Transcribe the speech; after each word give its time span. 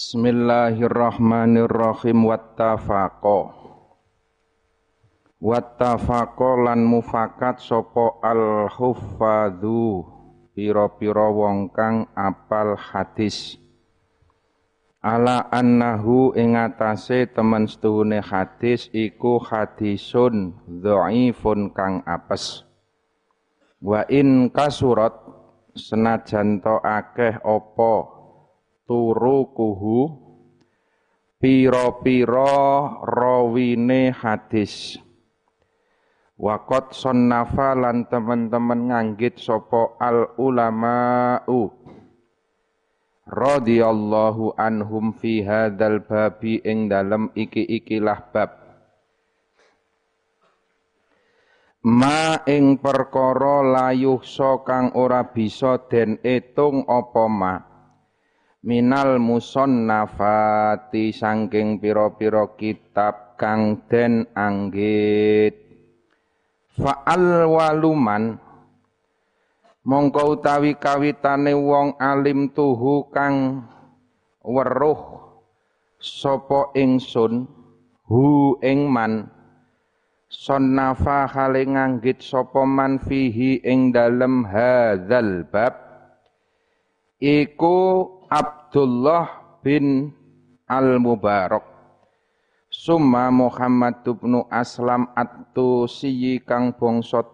Bismillahirrahmanirrahim. 0.00 2.24
Wattafaqo 2.24 3.52
Wattafaqo 5.44 6.64
lan 6.64 6.88
mufakat 6.88 7.60
sopo 7.60 8.16
al 8.24 8.72
huffadhu 8.72 10.08
pira-pira 10.56 11.28
wong 11.28 11.68
kang 11.76 12.08
apal 12.16 12.80
hadis. 12.80 13.60
Ala 15.04 15.52
annahu 15.52 16.32
ing 16.32 16.56
atase 16.56 17.28
temen 17.28 17.68
setuhune 17.68 18.24
hadis 18.24 18.88
iku 18.96 19.36
hadisun 19.36 20.56
dhaifun 20.80 21.76
kang 21.76 22.00
apes. 22.08 22.64
Wa 23.84 24.08
in 24.08 24.48
kasurat 24.48 25.12
senajan 25.76 26.64
akeh 26.64 27.36
apa 27.44 28.19
turukuhu 28.90 30.10
piro-piro 31.38 32.58
rawine 33.06 34.10
hadis. 34.10 34.98
Wakot 36.34 36.90
sonnafa 36.90 37.78
lan 37.78 38.10
teman-teman 38.10 38.90
nganggit 38.90 39.38
sopo 39.38 39.94
al 40.02 40.34
ulama'u 40.40 41.70
radhiyallahu 43.30 44.58
anhum 44.58 45.14
fi 45.14 45.46
hadzal 45.46 46.02
babi 46.02 46.58
ing 46.66 46.90
dalem 46.90 47.30
iki-ikilah 47.38 48.26
bab. 48.34 48.58
Ma 51.86 52.42
ing 52.48 52.82
perkara 52.82 53.62
layuh 53.62 54.18
so 54.26 54.66
kang 54.66 54.90
ora 54.98 55.30
bisa 55.30 55.78
den 55.86 56.18
etung 56.24 56.84
apa 56.90 57.24
ma 57.30 57.69
minal 58.60 59.16
musonnafati 59.16 61.16
sangking 61.16 61.80
piro-piro 61.80 62.56
kitab 62.60 63.40
kang 63.40 63.88
den 63.88 64.28
anggit. 64.36 65.56
Fa'al 66.76 67.48
waluman 67.48 68.36
mongko 69.84 70.36
utawi 70.36 70.76
kawitane 70.76 71.56
wong 71.56 71.96
alim 71.96 72.52
tuhu 72.52 73.08
kang 73.08 73.64
weruh 74.44 75.00
sapa 75.96 76.76
ingsun 76.76 77.48
hu 78.04 78.56
ing 78.60 78.88
man. 78.88 79.32
Sonnafa 80.30 81.26
hale 81.26 81.66
nganggit 81.66 82.22
sapa 82.22 82.62
man 82.62 83.02
fihi 83.02 83.66
ing 83.66 83.90
dalem 83.90 84.46
hadzal 84.46 85.42
bab. 85.50 85.74
Iku 87.18 88.06
Abdullah 88.30 89.58
bin 89.58 90.14
Al-Mubarak. 90.70 91.66
Summa 92.70 93.26
Muhammad 93.34 94.06
bin 94.06 94.46
Aslam 94.46 95.10
At-Tusiyi 95.18 96.38
kang 96.38 96.70
bangsa 96.70 97.26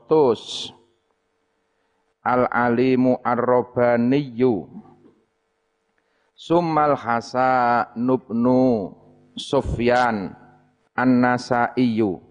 Al-Alimu 2.24 3.20
Ar-Rabbaniyu 3.20 4.72
Summal 6.32 6.96
Hasan 6.96 7.92
Nubnu 8.00 8.96
Sufyan 9.36 10.32
An-Nasaiyu 10.96 12.24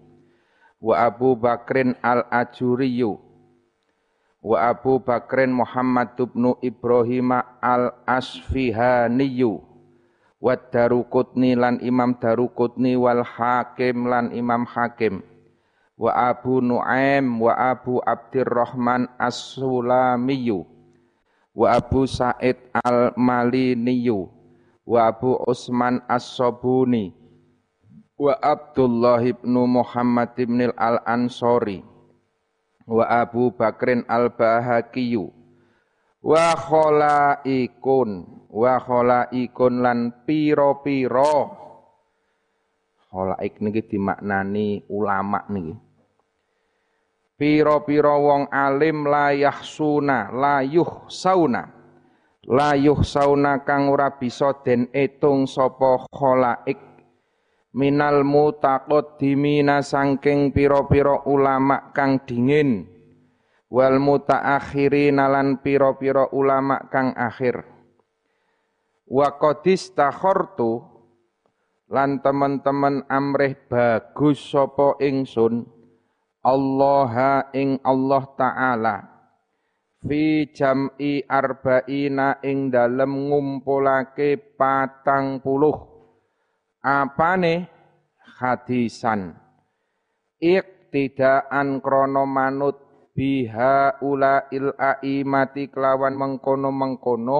wa 0.82 0.94
Abu 1.06 1.38
Bakrin 1.38 1.94
Al-Ajuriyu 2.02 3.25
wa 4.46 4.70
Abu 4.70 5.02
Bakrin 5.02 5.50
Muhammad 5.50 6.14
bin 6.14 6.54
Ibrahim 6.62 7.34
al-Asfihaniyu. 7.58 9.58
Wa 10.38 10.54
Darukutni 10.54 11.58
lan 11.58 11.82
Imam 11.82 12.14
Darukutni 12.22 12.94
wal 12.94 13.26
Hakim 13.26 14.06
lan 14.06 14.30
Imam 14.30 14.62
Hakim. 14.62 15.26
Wa 15.98 16.30
Abu 16.30 16.62
Nuaim 16.62 17.42
wa 17.42 17.58
Abu 17.58 17.98
Abdurrahman 18.06 19.10
As-Sulamiyu. 19.18 20.62
Wa 21.50 21.82
Abu 21.82 22.06
Said 22.06 22.70
Al-Maliniyu. 22.86 24.30
Wa 24.86 25.10
Abu 25.10 25.42
Usman 25.50 25.98
As-Sabuni. 26.06 27.10
Wa 28.14 28.38
Abdullah 28.38 29.26
ibnu 29.26 29.66
Muhammad 29.66 30.38
ibn 30.38 30.70
al-Ansori 30.78 31.95
wa 32.86 33.04
Abu 33.10 33.50
Bakrin 33.52 34.06
al-Bahaqiyu 34.06 35.26
wa 36.22 36.46
khalaikun 36.54 38.10
wa 38.50 38.74
khalaikun 38.80 39.72
lan 39.82 39.98
piro-piro. 40.26 41.38
Khalaik 43.06 43.62
niki 43.62 43.82
dimaknani 43.86 44.86
ulama 44.90 45.46
niki. 45.50 45.74
Piro-piro 47.36 48.16
wong 48.24 48.42
alim 48.48 49.04
layah 49.04 49.60
suna 49.60 50.32
layuh 50.32 51.04
sauna 51.12 51.68
layuh 52.46 53.02
sauna 53.02 53.60
kang 53.66 53.90
ora 53.90 54.14
bisa 54.16 54.56
den 54.64 54.88
etung 54.94 55.44
sapa 55.44 56.06
khalaik 56.08 56.95
minal 57.76 58.24
mutaqaddimina 58.24 59.84
sangking 59.84 60.56
piro-piro 60.56 61.28
ulama 61.28 61.92
kang 61.92 62.24
dingin. 62.24 62.88
Wal 63.68 64.00
mutaakhirina 64.00 65.28
lan 65.28 65.60
piro-piro 65.60 66.32
ulama 66.32 66.88
kang 66.88 67.12
akhir. 67.12 67.60
Wa 69.04 69.36
qadis 69.36 69.92
lan 71.86 72.18
teman-teman 72.18 73.06
amrih 73.06 73.54
bagus 73.70 74.42
sapa 74.42 74.98
ingsun 74.98 75.66
Allah 76.42 77.46
ing 77.54 77.78
Allah 77.86 78.24
taala 78.34 78.96
fi 80.02 80.50
jam'i 80.50 81.22
arba'ina 81.26 82.42
ing 82.42 82.70
dalem 82.74 83.30
ngumpulake 83.30 84.58
patang 84.58 85.38
puluh 85.42 85.95
apane? 86.86 87.66
Hadisan. 88.38 89.34
Iktidaan 90.38 91.82
krono 91.82 92.22
manut 92.28 93.10
biha 93.16 93.98
ula 94.04 94.46
il 94.54 94.70
aimati 94.76 95.72
kelawan 95.72 96.14
mengkono-mengkono 96.14 97.38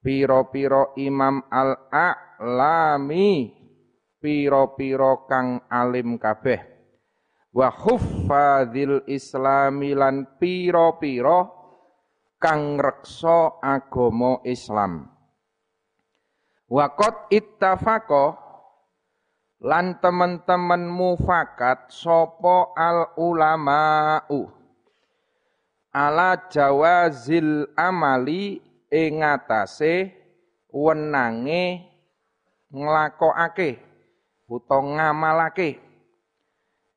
piro-piro 0.00 0.96
imam 0.96 1.44
al 1.52 1.92
a'lami 1.92 3.52
piro-piro 4.16 5.28
kang 5.28 5.68
alim 5.68 6.16
kabeh. 6.16 6.60
Wa 7.52 7.68
huffadzil 7.68 9.04
islami 9.12 9.92
lan 9.92 10.40
piro-piro 10.40 11.38
kang 12.40 12.80
reksa 12.80 13.60
agama 13.60 14.40
Islam 14.48 15.11
Wakot 16.72 17.28
ittafaqo 17.28 18.32
lan 19.60 20.00
teman-teman 20.00 20.88
mufakat 20.88 21.92
sopo 21.92 22.72
al 22.72 23.12
ulama'u 23.20 24.48
ala 25.92 26.48
jawazil 26.48 27.68
amali 27.76 28.56
ing 28.88 29.20
atase 29.20 30.16
wenange 30.72 31.92
nglakokake 32.72 33.76
utawa 34.48 34.96
ngamalake. 34.96 35.76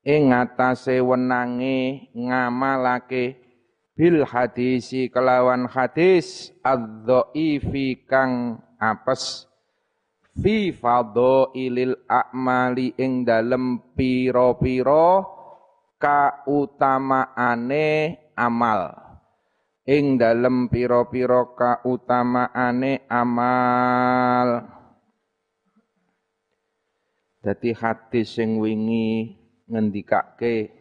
Ing 0.08 0.32
atase 0.32 1.04
wenange 1.04 2.08
ngamalake 2.16 3.44
bil 4.00 4.24
hadisi 4.24 5.12
kelawan 5.12 5.68
hadis 5.68 6.56
adzaifi 6.64 8.08
kang 8.08 8.64
apes 8.80 9.52
fi 10.36 10.76
fadhailil 10.76 11.96
a'mali 12.12 12.92
ing 13.00 13.24
dalem 13.24 13.96
pira-pira 13.96 15.24
kautamaane 16.00 17.88
amal. 18.36 18.82
Ing 19.86 20.18
dalem 20.20 20.68
pira-pira 20.68 21.56
kautamaane 21.56 23.08
amal. 23.08 24.68
Dadi 27.46 27.72
hadis 27.78 28.34
sing 28.36 28.58
wingi 28.58 29.38
ngendikake 29.70 30.74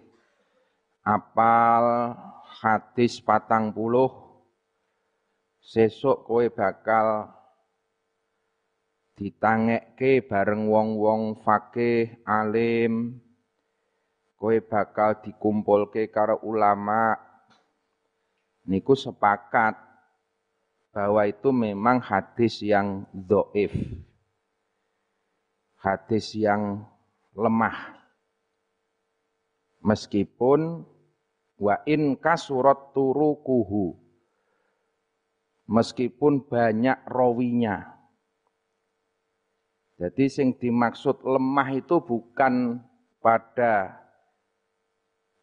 apal 1.05 2.17
hadis 2.65 3.21
patang 3.21 3.77
puluh. 3.77 4.09
Sesuk 5.61 6.25
kowe 6.25 6.45
bakal 6.49 7.29
ditangekke 9.15 10.27
bareng 10.27 10.67
wong-wong 10.67 11.39
fakih 11.43 12.19
alim 12.27 13.23
kowe 14.35 14.57
bakal 14.61 15.23
dikumpulke 15.23 16.11
karo 16.11 16.43
ulama 16.43 17.15
niku 18.67 18.97
sepakat 18.99 19.77
bahwa 20.95 21.27
itu 21.27 21.51
memang 21.51 21.99
hadis 21.99 22.63
yang 22.63 23.03
doif. 23.11 23.75
Hadis 25.83 26.33
yang 26.39 26.87
lemah. 27.35 27.99
Meskipun 29.85 30.87
wa 31.59 31.77
in 31.85 32.15
kasurat 32.17 32.95
turukuhu. 32.95 33.99
Meskipun 35.67 36.47
banyak 36.47 36.97
rawinya. 37.11 37.94
Jadi 39.95 40.27
sing 40.27 40.59
dimaksud 40.59 41.23
lemah 41.23 41.71
itu 41.71 42.03
bukan 42.03 42.83
pada 43.23 43.95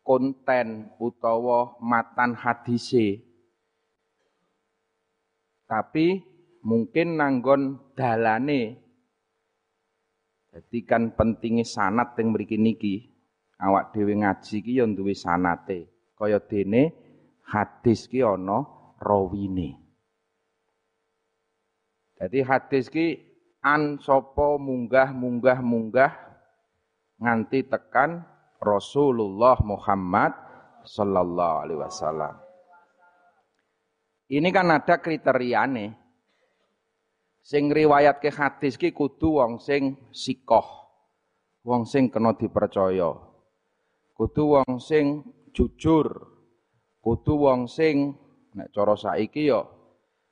konten 0.03 0.91
utawa 0.99 1.79
matan 1.79 2.35
hadise. 2.35 3.23
Tapi 5.71 6.19
mungkin 6.67 7.15
nanggon 7.15 7.79
dalane. 7.95 8.75
Jadi 10.51 10.83
kan 10.83 11.15
pentingnya 11.15 11.63
sanat 11.63 12.19
yang 12.19 12.35
mriki 12.35 12.59
niki. 12.59 13.07
Awak 13.55 13.95
dhewe 13.95 14.19
ngaji 14.19 14.57
ki 14.59 14.83
ya 14.83 14.85
duwe 14.89 15.15
sanate. 15.15 15.87
Kaya 16.19 16.43
dene 16.43 16.91
hadis 17.47 18.11
ki 18.11 18.19
ana 18.19 18.67
rawine. 18.99 19.79
Jadi 22.19 22.39
hadis 22.43 22.91
ki 22.91 23.30
an 23.61 24.01
sapa 24.01 24.57
munggah 24.57 25.13
munggah 25.13 25.59
munggah 25.61 26.13
nganti 27.21 27.65
tekan 27.69 28.25
Rasulullah 28.61 29.57
Muhammad 29.61 30.33
sallallahu 30.85 31.55
alaihi 31.65 31.81
wasallam 31.81 32.35
ini 34.31 34.47
kan 34.55 34.71
ada 34.71 34.95
kriteriane. 35.03 35.91
Sing 37.43 37.67
riwayat 37.67 38.23
ke 38.23 38.31
hadis 38.31 38.79
ki 38.79 38.95
kudu 38.95 39.43
wong 39.43 39.59
sing 39.59 39.99
sikoh. 40.15 40.87
Wong 41.67 41.83
sing 41.83 42.07
kena 42.07 42.31
dipercaya. 42.39 43.11
Kudu 44.15 44.55
wong 44.55 44.79
sing 44.79 45.27
jujur. 45.51 46.07
Kudu 47.03 47.33
wong 47.43 47.67
sing 47.67 48.15
nek 48.55 48.71
cara 48.71 48.95
saiki 48.95 49.51
ya 49.51 49.67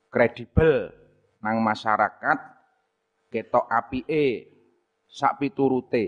kredibel 0.08 0.96
nang 1.44 1.60
masyarakat 1.60 2.40
ketok 3.30 3.70
apike 3.70 4.50
sak 5.06 5.38
piturute. 5.38 6.06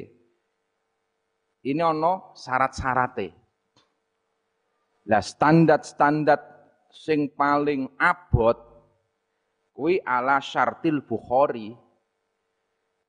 Ini 1.62 1.82
ono 1.86 2.34
syarat-syarate. 2.34 3.28
Lah 5.10 5.22
standar-standar 5.22 6.42
sing 6.90 7.34
paling 7.34 7.98
abot 8.02 8.58
kuwi 9.74 10.02
ala 10.02 10.42
syartil 10.42 11.06
Bukhari. 11.06 11.74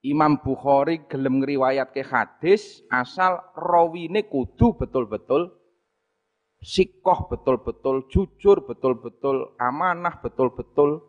Imam 0.02 0.42
Bukhari 0.42 1.06
gelem 1.06 1.38
ngriwayatke 1.40 2.02
hadis 2.02 2.82
asal 2.90 3.38
rawine 3.54 4.26
kudu 4.26 4.74
betul-betul 4.74 5.62
sikoh 6.58 7.30
betul-betul 7.30 8.10
jujur 8.10 8.66
betul-betul 8.66 9.54
amanah 9.62 10.18
betul-betul 10.18 11.06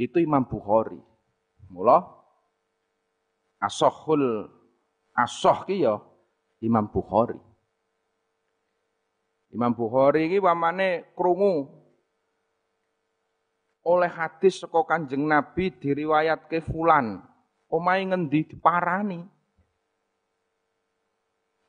itu 0.00 0.16
Imam 0.20 0.48
Bukhari. 0.48 0.96
Mula 1.70 2.02
asohul 3.58 4.46
asoh 5.16 5.64
ki 5.66 5.82
ya 5.82 5.98
Imam 6.62 6.86
Bukhari. 6.88 7.38
Imam 9.52 9.72
Bukhari 9.72 10.28
ini 10.28 10.38
wamane 10.42 11.10
krungu 11.16 11.70
oleh 13.86 14.10
hadis 14.10 14.58
saka 14.58 14.82
Kanjeng 14.82 15.24
Nabi 15.24 15.70
diriwayatke 15.70 16.58
fulan. 16.64 17.22
Omahe 17.66 18.02
ngendi 18.06 18.54
diparani. 18.54 19.26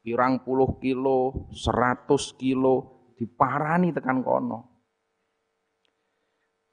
Pirang 0.05 0.39
puluh 0.45 0.77
kilo, 0.79 1.49
seratus 1.51 2.31
kilo 2.37 3.09
diparani 3.17 3.91
tekan 3.91 4.23
kono. 4.23 4.59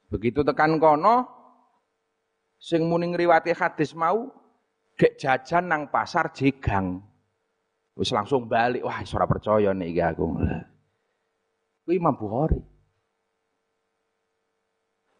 Begitu 0.07 0.45
tekan 0.45 0.77
kono, 0.79 1.34
sing 2.65 2.81
muni 2.89 3.13
ngriwati 3.13 3.53
hadis 3.53 3.93
mau 3.93 4.33
gek 4.97 5.21
jajan 5.21 5.69
nang 5.69 5.93
pasar 5.93 6.33
jegang. 6.33 6.97
Wis 7.93 8.09
langsung 8.09 8.49
balik, 8.49 8.83
wah 8.83 8.99
ora 8.99 9.25
percaya 9.29 9.71
nih 9.71 10.01
aku. 10.01 10.25
Ku 11.85 11.89
Imam 11.93 12.17
Bukhari. 12.17 12.59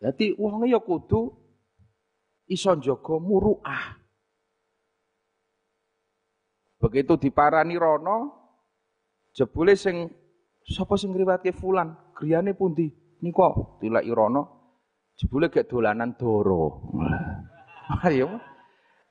Jadi 0.01 0.35
uangnya 0.35 0.75
ya 0.75 0.79
kudu 0.83 1.31
iso 2.51 2.73
jaga 2.81 3.15
muruah. 3.15 3.95
Begitu 6.83 7.15
diparani 7.15 7.79
rono, 7.79 8.17
jebule 9.31 9.79
sing 9.79 10.11
sapa 10.67 10.99
sing 10.99 11.15
ngriwatke 11.15 11.55
fulan, 11.55 11.95
griyane 12.11 12.51
pundi? 12.51 12.91
Nika 13.23 13.79
tilaki 13.79 14.11
rono, 14.11 14.64
jebule 15.15 15.47
gek 15.47 15.67
dolanan 15.67 16.15
doro. 16.19 16.91
Ayo. 18.07 18.39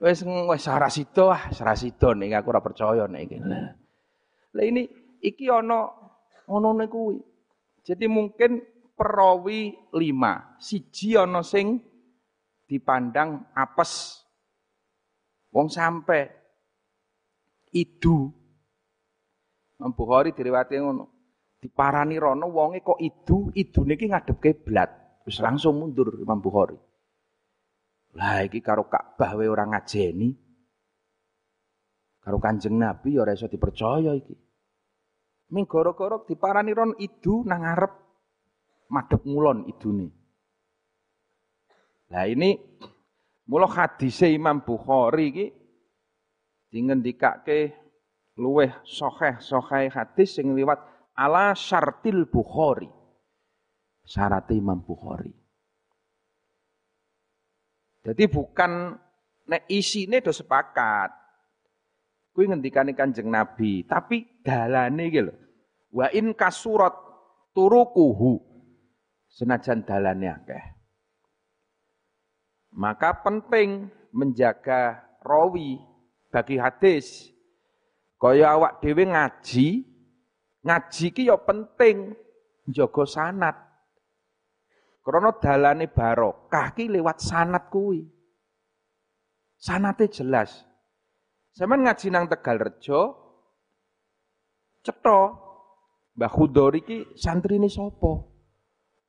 Wis 0.00 0.20
wis 0.26 0.66
ora 0.68 0.92
sida 0.92 1.32
ah, 1.32 1.42
ora 1.48 1.74
sida 1.78 2.12
nek 2.12 2.44
aku 2.44 2.48
ora 2.52 2.60
percaya 2.60 3.04
nek 3.08 3.22
iki. 3.24 3.38
Lah 4.54 4.64
ini 4.64 4.84
iki 5.24 5.48
ana 5.48 5.88
ana 6.44 6.84
kuwi. 6.84 7.16
Jadi 7.84 8.08
mungkin 8.08 8.64
perawi 8.96 9.76
lima, 9.96 10.56
siji 10.60 11.16
ana 11.16 11.40
sing 11.40 11.80
dipandang 12.68 13.48
apes. 13.56 14.24
Wong 15.54 15.70
sampe 15.70 16.32
idu. 17.70 18.32
Imam 19.78 19.92
Bukhari 19.94 20.32
diriwayatke 20.32 20.80
ngono. 20.80 21.04
Diparani 21.60 22.20
rono 22.20 22.50
wonge 22.52 22.84
kok 22.84 23.00
idu, 23.00 23.48
idune 23.56 23.96
iki 23.96 24.10
ngadep 24.12 24.36
kiblat. 24.36 25.03
Wis 25.24 25.40
langsung 25.40 25.80
mundur 25.80 26.20
Imam 26.20 26.36
Bukhari. 26.36 26.76
Lah 28.14 28.44
iki 28.44 28.60
karo 28.60 28.86
Ka'bah 28.86 29.34
wae 29.40 29.48
ora 29.48 29.64
ngajeni. 29.64 30.30
Karo 32.20 32.40
Kanjeng 32.40 32.76
Nabi 32.76 33.16
ya 33.16 33.24
ora 33.24 33.32
iso 33.32 33.48
dipercaya 33.48 34.12
iki. 34.16 34.36
Ming 35.52 35.64
goro-goro 35.68 36.24
diparani 36.24 36.72
ron 36.72 36.92
idu 36.96 37.44
nang 37.44 37.64
ngarep 37.64 37.92
madhep 38.92 39.22
ngulon 39.24 39.68
idune. 39.68 40.08
Nah 42.12 42.24
ini 42.28 42.56
mula 43.48 43.68
hadise 43.68 44.28
Imam 44.28 44.60
Bukhari 44.64 45.24
iki 45.32 45.46
dingendikake 46.68 47.76
luweh 48.40 48.72
sahih 48.84 49.40
sahih 49.40 49.88
hadis 49.92 50.36
sing 50.36 50.52
liwat 50.52 50.80
ala 51.16 51.52
syartil 51.56 52.28
Bukhari. 52.28 53.03
Syarat 54.04 54.52
Imam 54.52 54.84
Bukhari. 54.84 55.32
Jadi 58.04 58.24
bukan 58.28 59.00
nek 59.48 59.64
isine 59.72 60.20
do 60.20 60.28
sepakat. 60.28 61.24
Kuwi 62.34 62.50
ngendikane 62.50 62.92
Kanjeng 62.92 63.30
Nabi, 63.30 63.86
tapi 63.86 64.26
dalane 64.42 65.06
iki 65.08 65.22
lho. 65.22 65.34
Wa 65.94 66.10
in 66.12 66.36
kasurat 66.36 66.92
turukuhu. 67.56 68.42
Senajan 69.30 69.86
dalane 69.86 70.28
akeh. 70.28 70.64
Maka 72.74 73.22
penting 73.22 73.88
menjaga 74.10 74.98
rawi 75.22 75.78
bagi 76.28 76.58
hadis. 76.58 77.30
Kaya 78.18 78.58
awak 78.58 78.82
dhewe 78.82 79.10
ngaji, 79.10 79.86
ngaji 80.66 81.06
ki 81.14 81.22
ya 81.30 81.38
penting 81.38 82.18
njaga 82.66 83.04
sanat. 83.06 83.56
Krana 85.04 85.36
dalane 85.36 85.92
barokah 85.92 86.72
ki 86.72 86.88
lewat 86.88 87.20
sanat 87.20 87.68
kuwi. 87.68 88.08
Sanate 89.60 90.08
jelas. 90.08 90.64
Sampeyan 91.54 91.86
ngaji 91.86 92.06
nang 92.10 92.26
Tegal 92.26 92.58
Rejo, 92.58 93.00
cetha 94.82 95.44
Mbah 96.14 96.30
Khudori 96.30 96.80
ki 96.82 96.98
santrine 97.18 97.66
sapa? 97.66 98.12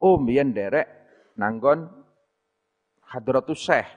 Oh, 0.01 0.15
mbiyen 0.17 0.53
derek 0.53 0.85
nanggon 1.37 1.85
Hadratus 3.13 3.61
Syekh. 3.61 3.89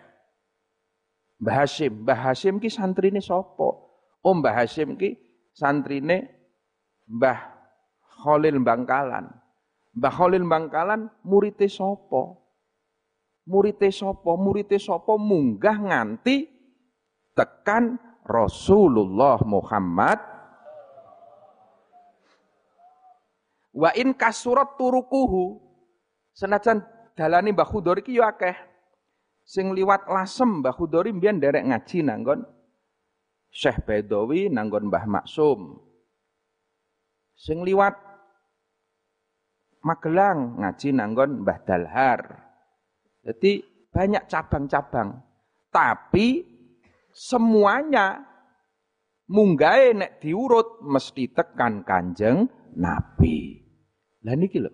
Mbah 1.40 1.54
Hasim, 1.64 2.04
Mbah 2.04 2.18
Hasim 2.28 2.60
ki 2.60 2.68
santrine 2.68 3.20
sapa? 3.24 3.68
Oh, 4.24 4.34
Mbah 4.36 4.54
Hasim 4.64 4.98
ki 4.98 5.16
santrine 5.56 6.28
Mbah 7.08 7.38
Khalil 8.20 8.60
Bangkalan. 8.60 9.37
Mbah 9.98 10.14
Khalil 10.14 10.46
Bangkalan 10.46 11.10
murite 11.26 11.66
sapa? 11.66 12.38
Murite 13.50 13.90
sapa? 13.90 14.38
Murite 14.38 14.78
sapa 14.78 15.18
munggah 15.18 15.74
nganti 15.74 16.46
tekan 17.34 17.98
Rasulullah 18.22 19.42
Muhammad 19.42 20.20
wa 23.74 23.90
in 23.98 24.14
kasurat 24.14 24.78
turukuhu 24.78 25.58
senajan 26.30 26.84
dalane 27.18 27.50
Mbah 27.50 27.66
Khudori 27.66 28.06
yo 28.06 28.22
akeh. 28.22 28.54
Sing 29.48 29.72
liwat 29.72 30.06
lasem 30.06 30.62
Mbah 30.62 30.76
Khudori 30.76 31.10
mbiyen 31.10 31.40
derek 31.40 31.64
ngaji 31.66 32.04
nanggon 32.04 32.44
Syekh 33.48 33.82
Bedowi 33.82 34.52
nanggon 34.52 34.92
Mbah 34.92 35.08
Maksum. 35.08 35.80
Sing 37.32 37.64
liwat 37.64 38.07
Magelang 39.82 40.58
ngaji 40.58 40.88
nanggon 40.90 41.46
Mbah 41.46 41.58
Dalhar. 41.62 42.20
Jadi 43.22 43.62
banyak 43.92 44.26
cabang-cabang. 44.26 45.22
Tapi 45.68 46.42
semuanya 47.12 48.24
munggahe 49.28 49.94
nek 49.94 50.18
diurut 50.18 50.82
mesti 50.82 51.30
tekan 51.30 51.84
Kanjeng 51.84 52.48
Nabi. 52.74 53.62
Lah 54.24 54.34
niki 54.34 54.58
lho. 54.58 54.72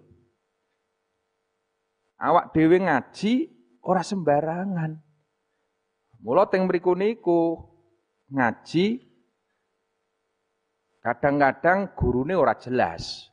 Awak 2.24 2.56
dhewe 2.56 2.80
ngaji 2.80 3.32
ora 3.84 4.00
sembarangan. 4.00 4.96
Mula 6.24 6.48
teng 6.48 6.64
mriku 6.64 6.96
niku 6.96 7.60
ngaji 8.32 9.04
kadang-kadang 11.04 11.92
gurune 11.92 12.32
ora 12.32 12.56
jelas. 12.56 13.28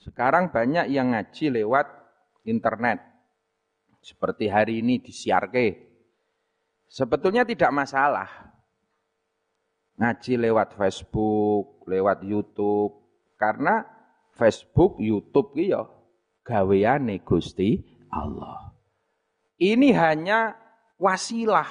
Sekarang 0.00 0.48
banyak 0.48 0.88
yang 0.88 1.12
ngaji 1.12 1.60
lewat 1.60 1.86
internet. 2.48 3.04
Seperti 4.00 4.48
hari 4.48 4.80
ini 4.80 4.96
di 4.96 5.12
Siarke. 5.12 5.76
Sebetulnya 6.88 7.44
tidak 7.44 7.68
masalah. 7.68 8.28
Ngaji 10.00 10.40
lewat 10.40 10.72
Facebook, 10.72 11.84
lewat 11.84 12.24
YouTube. 12.24 12.96
Karena 13.36 13.84
Facebook, 14.32 14.96
YouTube 14.96 15.52
iki 15.52 15.76
ya 15.76 15.84
gaweane 16.40 17.20
Gusti 17.20 17.76
Allah. 18.08 18.72
Ini 19.60 19.92
hanya 19.92 20.56
wasilah. 20.96 21.68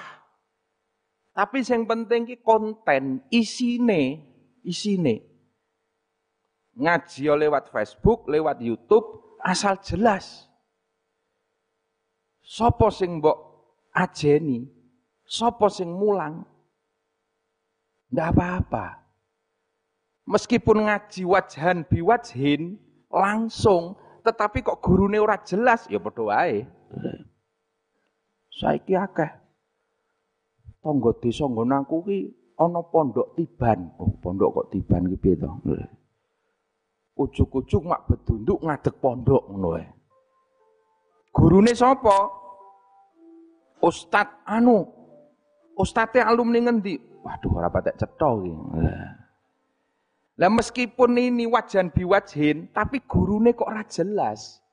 Tapi 1.33 1.65
yang 1.65 1.89
penting 1.89 2.29
ki 2.29 2.45
konten, 2.45 3.25
isine, 3.33 4.21
isine 4.61 5.28
ngaji 6.79 7.27
lewat 7.27 7.67
Facebook, 7.69 8.25
lewat 8.31 8.63
YouTube, 8.63 9.35
asal 9.43 9.75
jelas. 9.83 10.47
Sopo 12.39 12.89
sing 12.89 13.19
mbok 13.19 13.37
ajeni, 13.93 14.65
sopo 15.27 15.67
sing 15.67 15.91
mulang, 15.91 16.47
ndak 18.09 18.33
apa-apa. 18.33 18.85
Meskipun 20.25 20.87
ngaji 20.87 21.27
wajhan 21.27 21.85
biwajhin, 21.85 22.79
langsung, 23.11 23.99
tetapi 24.23 24.63
kok 24.65 24.81
gurune 24.81 25.19
ora 25.19 25.37
jelas, 25.43 25.85
ya 25.91 25.99
padha 26.01 26.23
wae. 26.25 26.65
Saiki 28.49 28.97
akeh 28.97 29.29
tangga 30.79 31.11
desa 31.19 31.45
nggon 31.45 31.75
aku 31.75 31.95
ki 32.07 32.19
ana 32.59 32.81
pondok 32.83 33.35
tiban. 33.35 33.91
Oh, 33.99 34.11
pondok 34.19 34.49
kok 34.55 34.67
tiban 34.71 35.11
ki 35.11 35.17
piye 35.19 35.35
to? 35.39 35.49
Ujuk-ujuk 37.19 37.83
mak 37.83 38.07
bedunduk 38.07 38.63
ngadeg 38.63 38.95
pondok 39.03 39.43
ngono 39.51 39.75
wae. 39.75 39.83
Gurune 41.35 41.75
sapa? 41.75 42.31
Ustad 43.83 44.47
anu. 44.47 44.87
Ustate 45.75 46.23
alumni 46.23 46.63
ngendi? 46.63 46.95
Waduh 47.19 47.59
ora 47.59 47.67
patek 47.67 47.99
cetha 47.99 48.29
iki. 48.39 48.51
Lah 50.39 50.47
meskipun 50.47 51.19
ini 51.19 51.43
wajan 51.43 51.91
biwajhin, 51.91 52.71
tapi 52.71 53.03
gurune 53.03 53.51
kok 53.51 53.67
ora 53.67 53.83
jelas. 53.83 54.63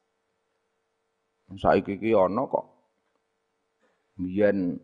Saiki 1.51 1.99
iki 1.99 2.11
ana 2.15 2.47
kok 2.47 2.67
biyen 4.19 4.81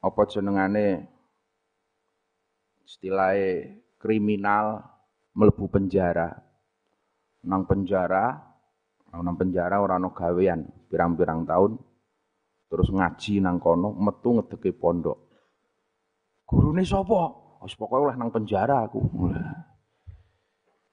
apa 0.00 0.22
jenengane 0.30 1.04
istilahnya 2.88 3.76
kriminal 4.00 4.80
melebu 5.36 5.68
penjara 5.68 6.40
nang 7.44 7.64
penjara, 7.64 8.36
nang 9.16 9.36
penjara 9.36 9.80
ora 9.80 9.96
ana 9.96 10.12
gawean, 10.12 10.66
pirang-pirang 10.92 11.48
tahun 11.48 11.80
terus 12.70 12.86
ngaji 12.94 13.42
nang 13.42 13.58
kono, 13.58 13.90
metu 13.98 14.38
ngedeke 14.38 14.70
pondok. 14.78 15.18
Gurune 16.46 16.86
sapa? 16.86 17.34
Wis 17.66 17.74
pokoke 17.74 18.08
oleh 18.08 18.16
nang 18.16 18.30
penjara 18.30 18.86
aku. 18.86 19.02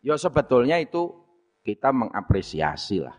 Ya 0.01 0.17
sebetulnya 0.17 0.81
itu 0.81 1.13
kita 1.61 1.93
mengapresiasi 1.93 3.05
lah. 3.05 3.15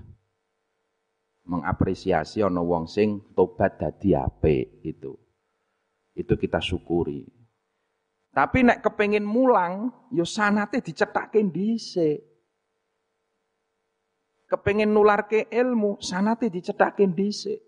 Mengapresiasi 1.49 2.45
ana 2.45 2.61
wong 2.61 2.91
sing 2.91 3.33
tobat 3.33 3.79
dadi 3.81 4.13
apik 4.13 4.85
itu. 4.85 5.15
Itu 6.13 6.35
kita 6.35 6.59
syukuri. 6.59 7.25
Tapi 8.35 8.67
nek 8.67 8.85
kepengin 8.85 9.25
mulang, 9.25 9.89
ya 10.13 10.27
sanate 10.27 10.85
dicethake 10.85 11.41
dhisik 11.49 12.29
kepengen 14.49 14.97
ke 15.29 15.47
ilmu, 15.53 16.01
sanate 16.01 16.49
dicetakin 16.49 17.13
dhisik. 17.13 17.61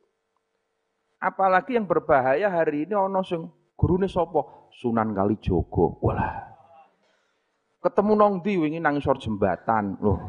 Apalagi 1.20 1.76
yang 1.76 1.84
berbahaya 1.84 2.48
hari 2.48 2.88
ini 2.88 2.96
ono 2.96 3.20
sing 3.20 3.44
gurune 3.76 4.08
sapa? 4.08 4.72
Sunan 4.72 5.12
Kalijogo. 5.12 6.00
Walah. 6.00 6.48
Ketemu 7.84 8.12
nong 8.16 8.34
di 8.40 8.56
wingi 8.56 8.80
nang 8.80 8.96
isor 8.96 9.20
jembatan. 9.20 10.00
Loh. 10.00 10.20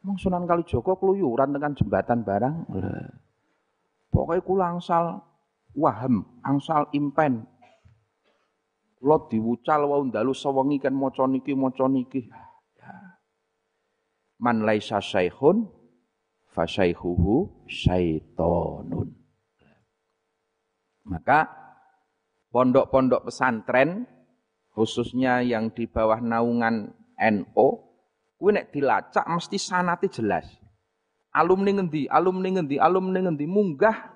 Mong 0.00 0.16
Sunan 0.16 0.48
Kalijogo 0.48 0.96
keluyuran 0.96 1.52
dengan 1.52 1.76
jembatan 1.76 2.24
barang. 2.24 2.54
Pokoknya 4.08 4.40
kula 4.40 4.66
angsal 4.78 5.20
waham, 5.76 6.24
angsal 6.40 6.88
impen. 6.96 7.44
Kula 8.96 9.28
diwucal 9.28 9.84
wau 9.84 10.00
ndalu 10.00 10.32
sewengi 10.32 10.80
kan 10.80 10.96
maca 10.96 11.28
niki 11.28 11.52
maca 11.52 11.84
man 14.40 14.64
laisa 14.64 15.00
syaikhun 15.00 15.68
fasyaihuhu 16.52 17.66
syaitonun. 17.68 19.12
Maka 21.06 21.46
pondok-pondok 22.50 23.30
pesantren 23.30 24.08
khususnya 24.74 25.40
yang 25.44 25.70
di 25.70 25.86
bawah 25.86 26.18
naungan 26.18 26.92
NO 27.16 27.68
kuwi 28.36 28.52
nek 28.56 28.72
dilacak 28.72 29.24
mesti 29.24 29.56
sanate 29.56 30.12
jelas. 30.12 30.44
Alumni 31.36 31.76
ngendi, 31.76 32.08
alumni 32.08 32.48
ngendi, 32.48 32.76
alumni 32.80 33.20
ngendi 33.28 33.44
munggah 33.44 34.08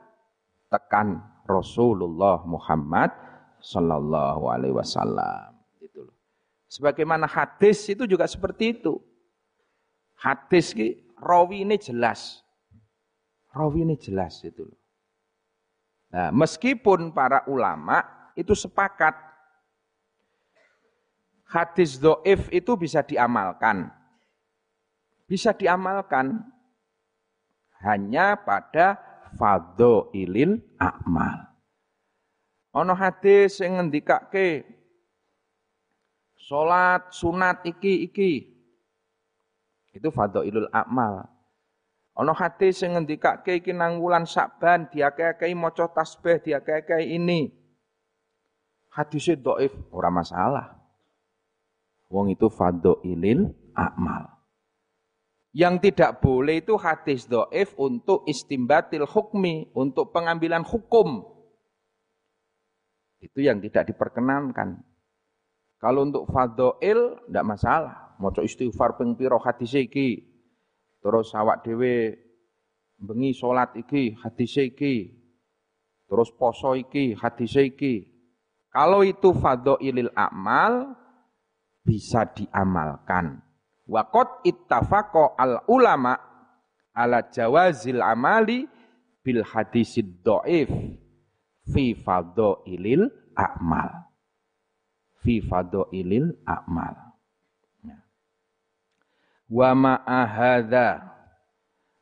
tekan 0.73 1.21
Rasulullah 1.45 2.41
Muhammad 2.49 3.13
sallallahu 3.61 4.49
alaihi 4.49 4.73
wasallam. 4.73 5.53
Itu 5.85 6.09
loh. 6.09 6.17
Sebagaimana 6.73 7.29
hadis 7.29 7.85
itu 7.93 8.09
juga 8.09 8.25
seperti 8.25 8.81
itu. 8.81 8.97
Hadis 10.21 10.77
ki 10.77 11.01
rawi 11.17 11.65
ini 11.65 11.81
jelas. 11.81 12.45
Rawi 13.57 13.89
ini 13.89 13.97
jelas 13.97 14.45
itu. 14.45 14.69
Nah, 16.13 16.29
meskipun 16.29 17.09
para 17.17 17.41
ulama 17.49 18.05
itu 18.37 18.53
sepakat 18.53 19.17
hadis 21.49 21.97
doif 21.97 22.53
itu 22.53 22.77
bisa 22.77 23.01
diamalkan. 23.01 23.89
Bisa 25.25 25.57
diamalkan 25.57 26.43
hanya 27.81 28.37
pada 28.37 29.01
ilil 30.13 30.61
akmal. 30.77 31.49
Ono 32.77 32.93
hadis 32.93 33.63
yang 33.63 33.81
ngendikake 33.81 34.67
salat 36.35 37.09
sunat 37.15 37.63
iki 37.63 38.11
iki 38.11 38.50
itu 39.91 40.09
fadhailul 40.11 40.71
amal. 40.71 41.27
Ana 42.15 42.35
hadis 42.35 42.83
sing 42.83 42.95
ngendikake 42.95 43.63
iki 43.63 43.73
nang 43.73 44.03
wulan 44.03 44.27
Saban 44.27 44.91
diakeh-akehi 44.91 45.55
maca 45.55 45.89
tasbih, 45.91 46.43
diakeh-akehi 46.43 47.17
ini. 47.17 47.49
Hadisnya 48.91 49.39
dhaif, 49.39 49.73
ora 49.95 50.11
masalah. 50.11 50.75
Wong 52.11 52.35
itu 52.35 52.51
fadhailil 52.51 53.55
amal. 53.73 54.27
Yang 55.51 55.91
tidak 55.91 56.23
boleh 56.23 56.63
itu 56.63 56.79
hadis 56.79 57.27
doif 57.27 57.75
untuk 57.75 58.23
istimbatil 58.27 59.07
hukmi, 59.07 59.71
untuk 59.75 60.15
pengambilan 60.15 60.63
hukum. 60.63 61.27
Itu 63.19 63.43
yang 63.43 63.59
tidak 63.59 63.91
diperkenankan. 63.91 64.79
Kalau 65.83 66.07
untuk 66.07 66.31
fadoil, 66.31 67.19
tidak 67.27 67.47
masalah 67.49 68.10
maca 68.21 68.45
istighfar 68.45 69.01
ping 69.01 69.17
pira 69.17 69.41
hadis 69.41 69.73
iki. 69.73 70.29
Terus 71.01 71.33
awak 71.33 71.65
dhewe 71.65 72.21
bengi 73.01 73.33
salat 73.33 73.73
iki 73.75 74.13
hadis 74.21 74.55
iki. 74.61 75.17
Terus 76.05 76.29
poso 76.37 76.77
iki 76.77 77.17
hadis 77.17 77.57
iki. 77.57 78.05
Kalau 78.71 79.03
itu 79.03 79.33
fadhailil 79.35 80.13
amal 80.15 80.95
bisa 81.83 82.29
diamalkan. 82.29 83.41
Wa 83.89 84.07
qad 84.07 84.47
ittafaqa 84.47 85.35
al 85.35 85.67
ulama 85.67 86.15
ala 86.95 87.27
jawazil 87.27 88.05
amali 88.05 88.69
bil 89.25 89.43
hadisid 89.43 90.23
dhaif 90.23 90.71
fi 91.67 91.85
fadhailil 91.99 93.11
a'mal 93.35 94.07
fi 95.19 95.43
fadhailil 95.43 96.39
a'mal. 96.47 97.10
Wa 99.51 99.75
ma'ahadha 99.75 101.03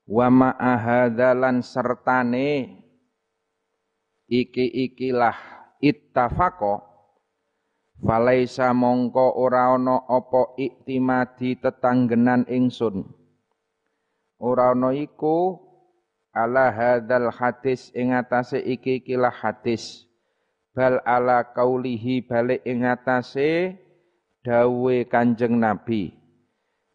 wa 0.05 0.26
ma'ahadha 0.28 1.33
lan 1.33 1.64
sertane 1.64 2.76
iki-ikilah 4.28 5.37
ittafaqo 5.81 6.88
Falaisa 7.99 8.71
mongko 8.71 9.35
ora 9.43 9.75
ana 9.75 10.07
apa 10.07 10.55
iktimadi 10.55 11.59
tetanggenan 11.59 12.47
ingsun. 12.47 13.11
Ora 14.38 14.71
ana 14.71 14.95
iku 14.95 15.59
ala 16.31 16.71
hadzal 16.71 17.35
hadis 17.35 17.90
ing 17.99 18.14
atase 18.14 18.62
iki 18.62 19.02
kilah 19.02 19.35
hadis. 19.35 20.07
Bal 20.78 21.02
ala 21.02 21.43
kaulihi 21.43 22.23
balik 22.23 22.62
ing 22.62 22.87
atase 22.87 23.75
dawe 24.47 24.97
Kanjeng 25.11 25.59
Nabi. 25.59 26.14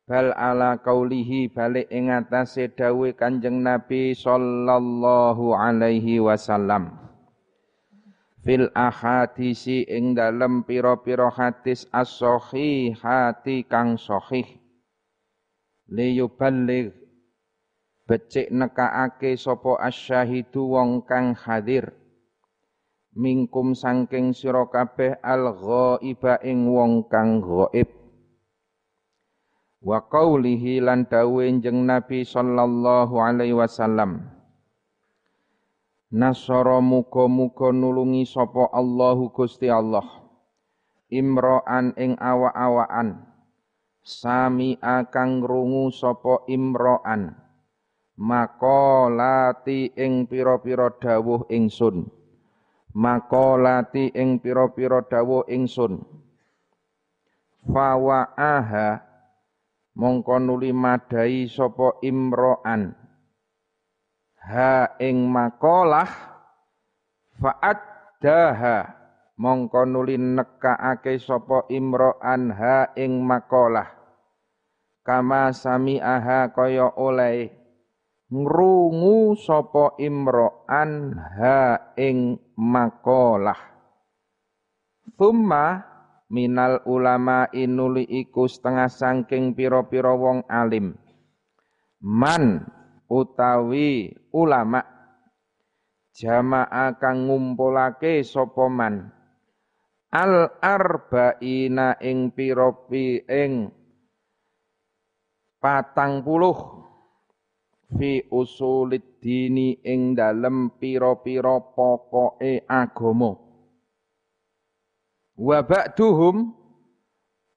Bal 0.04 0.36
ala 0.36 0.84
kaulihi 0.84 1.48
balik 1.48 1.88
ing 1.88 2.12
atase 2.12 2.68
dawe 2.68 3.08
Kanjeng 3.16 3.64
Nabi 3.64 4.12
sallallahu 4.12 5.56
alaihi 5.56 6.20
wasallam. 6.20 6.92
Fil 8.44 8.68
ahadisi 8.76 9.88
ing 9.88 10.12
dalem 10.12 10.68
pira-pira 10.68 11.32
hadis 11.32 11.88
as-sahihati 11.96 13.64
kang 13.64 13.96
sahih. 13.96 14.60
Liyuballigh 15.88 16.92
becik 18.04 18.52
nekaake 18.52 19.40
sapa 19.40 19.80
asyahidu 19.88 20.68
wong 20.68 21.08
kang 21.08 21.32
hadir. 21.32 21.96
Mingkum 23.16 23.72
sangking 23.72 24.36
sira 24.36 24.68
kabeh 24.68 25.16
al 25.24 25.56
ghaiba 25.56 26.44
ing 26.44 26.68
wong 26.68 27.08
kang 27.08 27.40
ghaib 27.40 28.03
wa 29.84 30.00
qaulihi 30.08 30.80
lan 30.80 31.04
dawuh 31.04 31.44
Nabi 31.60 32.24
sallallahu 32.24 33.20
alaihi 33.20 33.54
wasallam. 33.54 34.32
Nasara 36.14 36.80
muga-muga 36.80 37.76
nulungi 37.76 38.24
sapa 38.24 38.72
Allahu 38.72 39.34
Gusti 39.36 39.68
Allah. 39.68 40.06
Imro'an 41.12 41.94
ing 42.00 42.18
awa-awaan 42.18 43.34
sami 44.04 44.76
akang 44.84 45.42
rungu 45.42 45.90
sapa 45.90 46.44
imro'an. 46.52 47.34
Makolati 48.14 49.90
ing 49.98 50.30
pira-pira 50.30 50.94
dawuh 50.94 51.50
ingsun. 51.50 52.06
Makolati 52.94 54.14
ing 54.14 54.38
pira-pira 54.38 55.02
dawuh 55.02 55.50
ingsun. 55.50 55.98
Fawa'aha 57.66 59.13
mongko 59.98 60.42
nuli 60.42 60.74
madai 60.74 61.46
sapa 61.50 62.02
imro'an. 62.02 62.94
Ha 64.44 65.00
ing 65.00 65.32
makalah 65.32 66.12
daha 68.24 68.78
mongko 69.36 69.84
nuli 69.84 70.16
nekaake 70.16 71.20
sapa 71.20 71.68
imro'an 71.68 72.54
ha 72.56 72.96
ing 72.96 73.20
makalah 73.24 73.92
kama 75.04 75.52
sami 75.52 76.00
aha 76.00 76.56
kaya 76.56 76.96
oleh 76.96 77.52
ngrungu 78.32 79.36
sapa 79.36 80.00
imro'an 80.00 81.20
ha 81.20 81.92
ing 82.00 82.40
makalah 82.56 83.60
thumma 85.20 85.93
minal 86.34 86.82
ulama 86.90 87.46
inuli 87.54 88.10
iku 88.10 88.50
setengah 88.50 88.90
sangking 88.90 89.54
piro-piro 89.54 90.18
wong 90.18 90.40
alim. 90.50 90.98
Man 92.02 92.66
utawi 93.06 94.10
ulama 94.34 94.82
jamaah 96.18 96.98
kang 96.98 97.30
ngumpulake 97.30 98.26
sapa 98.26 98.66
man? 98.66 99.14
Al 100.14 100.58
arba'ina 100.62 102.02
ing 102.02 102.34
piropi 102.34 103.26
ing 103.26 103.70
patang 105.58 106.22
puluh 106.22 106.58
fi 107.98 108.22
usulid 108.30 109.22
dini 109.22 109.82
ing 109.82 110.14
dalem 110.14 110.78
piro-piro 110.78 111.74
pokoke 111.74 112.62
agama 112.70 113.43
wa 115.38 115.60
ba'duhum 115.66 116.54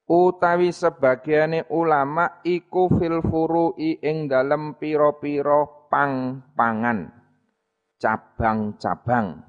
utawi 0.07 0.71
sebagiane 0.71 1.67
ulama 1.69 2.39
iku 2.47 2.87
fil 2.95 3.19
furu'i 3.21 3.99
ing 3.99 4.31
dalem 4.31 4.79
piro-piro 4.79 5.87
pang-pangan, 5.91 7.11
cabang-cabang. 7.99 9.43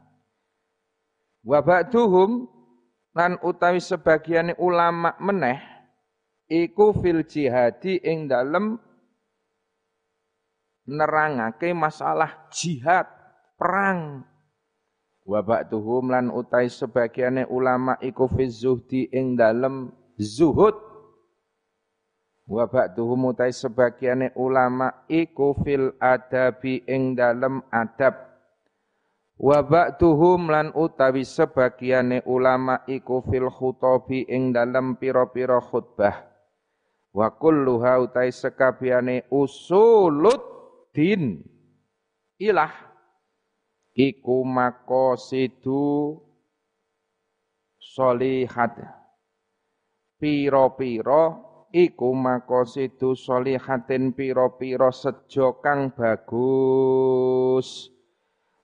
Wa 1.46 1.60
ba'duhum 1.62 2.58
lan 3.14 3.38
utawi 3.42 3.78
sebagian 3.82 4.54
ulama 4.58 5.14
meneh 5.22 5.58
iku 6.50 6.94
fil 6.94 7.26
jihadi 7.26 8.02
ing 8.02 8.26
dalem 8.30 8.78
nerangake 10.88 11.76
masalah 11.76 12.48
jihad 12.48 13.04
perang 13.60 14.24
wa 15.28 15.44
ba'duhum 15.44 16.08
lan 16.08 16.32
utai 16.32 16.72
sebagian 16.72 17.44
ulama 17.52 18.00
iku 18.00 18.24
fil 18.32 18.48
zuhdi 18.48 19.12
ing 19.12 19.36
dalem 19.36 19.92
zuhud. 20.16 20.72
Wa 22.48 22.64
ba'duhum 22.64 23.36
utai 23.36 23.52
sebagiane 23.52 24.32
ulama 24.32 25.04
iku 25.04 25.52
fil 25.60 25.92
adabi 26.00 26.80
ing 26.88 27.12
dalem 27.12 27.60
adab. 27.68 28.16
Wa 29.36 29.60
ba'duhum 29.60 30.48
lan 30.48 30.72
utawi 30.72 31.28
sebagiane 31.28 32.24
ulama 32.24 32.88
iku 32.88 33.20
fil 33.20 33.52
khutabi 33.52 34.24
ing 34.32 34.56
dalem 34.56 34.96
pira-pira 34.96 35.60
khutbah. 35.60 36.24
Wa 37.12 37.28
kulluha 37.36 38.00
utai 38.00 38.32
sekabiane 38.32 39.28
usulud 39.28 40.40
din. 40.96 41.44
Ilah 42.40 42.87
iku 43.98 44.46
makosidu 44.46 46.14
solihat. 47.82 48.78
Piro-piro 50.18 51.24
iku 51.74 52.10
makosidu 52.14 53.18
solihatin 53.18 54.14
piro-piro 54.14 54.94
sejo 54.94 55.58
kang 55.58 55.90
bagus. 55.94 57.90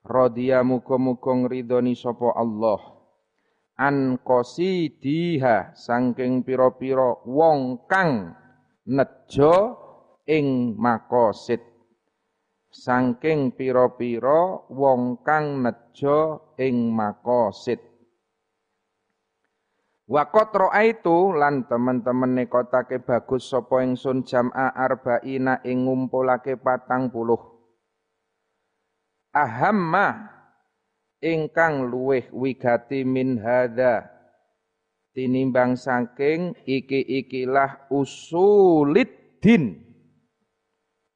Rodia 0.06 0.62
muga-muga 0.62 1.32
ngridoni 1.34 1.98
sapa 1.98 2.30
Allah. 2.38 2.94
An 3.74 4.22
qasidiha 4.22 5.74
saking 5.74 6.46
piro-piro 6.46 7.26
wong 7.26 7.90
kang 7.90 8.38
nejo 8.86 9.74
ing 10.30 10.78
makosid 10.78 11.73
saking 12.74 13.54
piro-piro 13.54 14.66
wong 14.74 15.22
kang 15.22 15.62
nejo 15.62 16.50
ing 16.58 16.90
makosid 16.90 17.78
Wakot 20.04 20.52
itu 20.84 21.32
lan 21.32 21.64
teman-teman 21.64 22.36
nekotake 22.36 23.00
bagus 23.00 23.48
sapa 23.48 23.80
ingsun 23.80 24.28
jam'a 24.28 24.68
arba'ina 24.76 25.64
ing 25.64 25.88
ngumpulake 25.88 26.60
patang 26.60 27.08
puluh. 27.08 27.40
Ahamma 29.32 30.28
ingkang 31.24 31.88
luweh 31.88 32.28
wigati 32.36 33.00
min 33.08 33.40
hadza 33.40 34.04
tinimbang 35.16 35.80
saking 35.80 36.52
iki-ikilah 36.68 37.88
usulid 37.88 39.40
din 39.40 39.80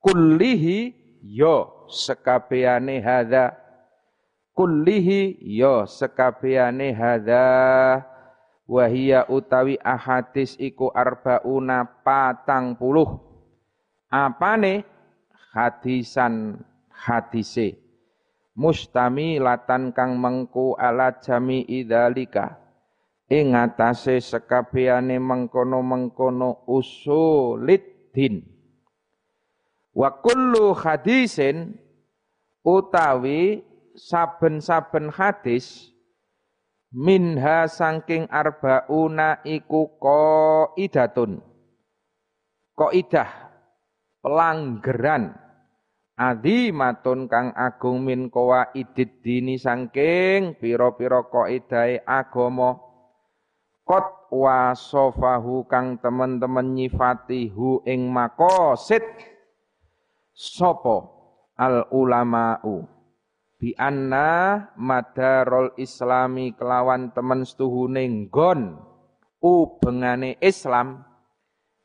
kullihi 0.00 0.97
yo 1.22 1.88
sekabehane 1.88 3.00
hadza. 3.02 3.56
Kullihi 4.54 5.38
yo 5.40 5.86
sekabehane 5.86 6.92
hadza. 6.94 7.44
Wahia 8.68 9.24
utawi 9.32 9.80
ahadis 9.80 10.52
iku 10.60 10.92
arbauna 10.92 11.88
patang 12.04 12.76
puluh 12.76 13.16
apane? 14.12 14.84
Hadisan 15.48 16.60
hadise. 16.92 17.80
Mustami 18.52 19.40
latan 19.40 19.96
kang 19.96 20.20
mengku 20.20 20.76
ala 20.76 21.16
jami 21.16 21.64
idalika. 21.64 22.60
Ing 23.32 23.56
atase 23.56 24.20
sekabehane 24.20 25.16
mengkono-mengkono 25.16 26.68
usulid 26.68 28.12
din 28.12 28.57
wa 29.98 30.14
kullu 30.22 30.78
hadisin 30.78 31.74
utawi 32.62 33.66
saben-saben 33.98 35.10
hadis 35.10 35.90
minha 36.94 37.66
saking 37.66 38.30
arbauna 38.30 39.42
iku 39.42 39.90
qaidatun. 39.98 41.42
Qaidah 42.78 43.50
pelanggeran 44.22 45.34
adimatun 46.14 47.26
kang 47.26 47.50
agung 47.58 48.06
min 48.06 48.30
kowa 48.30 48.70
idid 48.78 49.18
dini 49.18 49.58
saking 49.58 50.54
pira-pira 50.62 51.26
qaidai 51.26 52.06
agama. 52.06 52.78
Kot 53.82 54.30
wasofahu 54.30 55.66
kang 55.66 55.98
temen-temen 55.98 56.76
nyifati 56.76 57.50
hu 57.50 57.82
ing 57.82 58.12
makosid 58.12 59.02
sopo? 60.38 60.96
Al 61.58 61.90
ulama'u. 61.90 62.86
Bi 63.58 63.74
anna 63.74 64.70
madarul 64.78 65.74
islami 65.74 66.54
kelawan 66.54 67.10
temen 67.10 67.42
setuhune 67.42 68.06
nggon 68.06 68.78
ubengane 69.42 70.38
Islam 70.38 71.02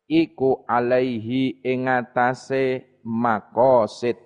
iku 0.05 0.61
alaihi 0.69 1.65
ing 1.65 1.89
atase 1.89 3.01
makosid. 3.01 4.21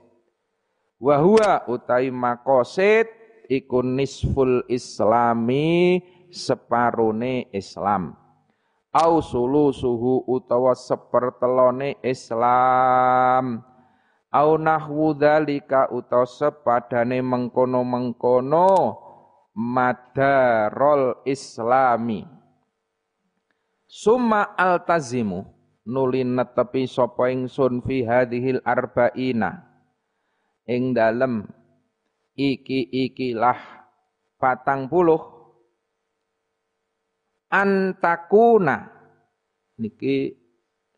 Wa 1.00 1.24
huwa 1.24 1.64
utai 1.72 2.12
makosid 2.12 3.08
iku 3.48 3.80
nisful 3.80 4.68
islami 4.68 6.04
separone 6.28 7.48
Islam. 7.56 8.12
Au 8.92 9.24
suhu 9.24 10.28
utawa 10.28 10.76
sepertelone 10.76 12.04
Islam 12.04 13.64
au 14.38 14.62
nahwu 14.62 15.18
dzalika 15.18 15.90
utawa 15.90 16.30
sepadane 16.30 17.26
mengkono-mengkono 17.26 18.70
madarol 19.58 21.26
islami. 21.26 22.22
Summa 23.90 24.54
altazimu 24.54 25.42
nuli 25.90 26.22
netepi 26.22 26.86
sapa 26.86 27.34
ingsun 27.34 27.82
fi 27.82 28.06
hadhil 28.06 28.62
arba'ina. 28.62 29.66
Ing 30.70 30.94
dalem 30.94 31.50
iki 32.38 33.10
ikilah 33.10 33.58
patang 34.38 34.86
puluh. 34.86 35.34
Antakuna 37.50 38.92
niki 39.82 40.36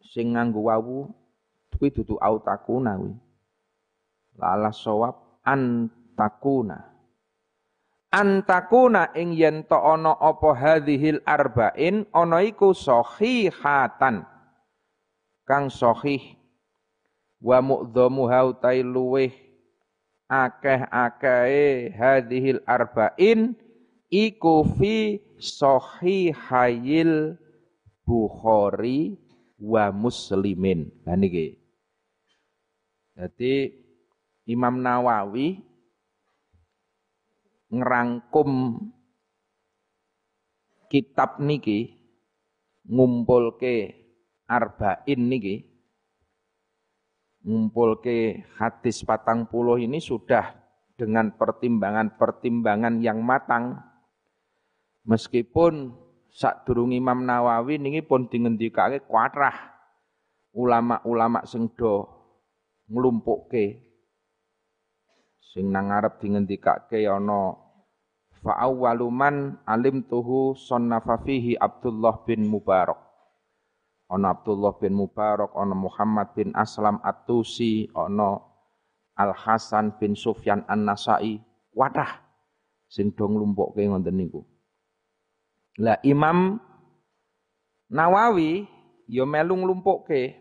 sing 0.01 0.35
nganggo 0.35 0.67
wawu 0.67 1.07
kuwi 1.79 1.95
dudu 1.95 2.19
autakuna 2.19 2.99
kuwi. 2.99 3.28
Lala 4.39 4.71
sawab 4.71 5.43
antakuna. 5.43 6.79
Antakuna 8.09 9.13
ing 9.13 9.37
yen 9.37 9.67
to 9.69 9.77
ana 9.77 10.17
apa 10.17 10.55
hadhil 10.55 11.21
arba'in 11.27 12.07
ana 12.15 12.41
iku 12.41 12.73
sahihatan. 12.73 14.25
Kang 15.45 15.69
sahih 15.69 16.39
wa 17.43 17.61
mu'dhamu 17.61 18.25
hautai 18.31 18.81
luweh 18.81 19.29
akeh-akehe 20.25 21.93
hadhil 21.93 22.63
arba'in 22.65 23.53
iku 24.09 24.65
fi 24.79 25.21
sahihayil 25.37 27.37
Bukhari 28.09 29.21
wa 29.61 29.93
muslimin. 29.93 30.89
Lah 31.05 31.13
niki. 31.13 31.61
Jadi 33.13 33.69
Imam 34.49 34.81
Nawawi 34.81 35.61
ngerangkum 37.69 38.81
kitab 40.89 41.37
niki 41.37 41.93
ngumpulke 42.89 43.93
arba'in 44.49 45.21
niki 45.29 45.69
ngumpulke 47.45 48.41
hadis 48.57 49.05
patang 49.05 49.45
puluh 49.45 49.77
ini 49.77 50.01
sudah 50.01 50.57
dengan 50.97 51.29
pertimbangan-pertimbangan 51.37 53.05
yang 53.05 53.21
matang. 53.21 53.77
Meskipun 55.05 55.93
sak 56.33 56.65
durung 56.65 56.89
Imam 56.89 57.21
Nawawi 57.21 57.77
niki 57.77 58.01
pun 58.01 58.25
dingendikake 58.25 59.05
kuatrah 59.05 59.77
ulama-ulama 60.57 61.45
sing 61.45 61.69
do 61.77 62.09
nglumpukke 62.89 63.88
sing 65.49 65.73
nang 65.73 65.89
ngarep 65.89 66.21
dingendikake 66.21 67.09
ana 67.09 67.57
fa 68.39 68.53
awwaluman 68.61 69.57
alim 69.65 70.05
tuhu 70.05 70.53
sonnafa 70.53 71.17
fihi 71.25 71.57
Abdullah 71.57 72.21
bin 72.23 72.45
Mubarak. 72.45 73.01
Ana 74.09 74.33
Abdullah 74.33 74.73
bin 74.77 74.97
Mubarak 74.97 75.53
ana 75.53 75.73
Muhammad 75.77 76.33
bin 76.33 76.49
Aslam 76.57 76.97
At-Tusi 77.01 77.89
ana 77.93 78.41
Al 79.17 79.33
Hasan 79.35 79.97
bin 79.97 80.17
Sufyan 80.17 80.65
An-Nasai. 80.65 81.41
Wadah 81.73 82.17
sing 82.89 83.13
do 83.13 83.29
nglumpukke 83.29 83.85
ngoten 83.85 84.17
niku. 84.17 84.41
Lah 85.77 86.01
Imam 86.01 86.57
Nawawi 87.89 88.65
ya 89.09 89.25
melu 89.25 89.57
nglumpukke 89.57 90.37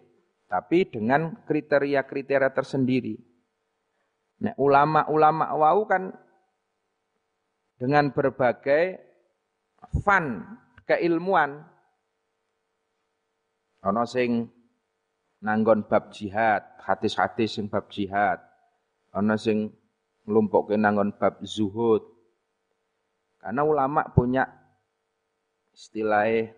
tapi 0.49 0.89
dengan 0.89 1.37
kriteria-kriteria 1.45 2.53
tersendiri. 2.53 3.28
Nah, 4.39 4.55
ulama-ulama 4.55 5.51
wau 5.59 5.83
kan 5.87 6.15
dengan 7.79 8.11
berbagai 8.15 9.03
fan 10.03 10.47
keilmuan 10.87 11.63
ana 13.83 14.03
sing 14.07 14.51
nanggon 15.39 15.87
bab 15.87 16.11
jihad, 16.11 16.67
hadis-hadis 16.83 17.59
sing 17.59 17.71
bab 17.71 17.87
jihad. 17.91 18.43
Ana 19.15 19.39
sing 19.39 19.73
nglumpukke 20.27 20.75
nanggon 20.75 21.15
bab 21.15 21.41
zuhud. 21.47 22.03
Karena 23.39 23.63
ulama 23.63 24.03
punya 24.11 24.51
istilahnya 25.71 26.53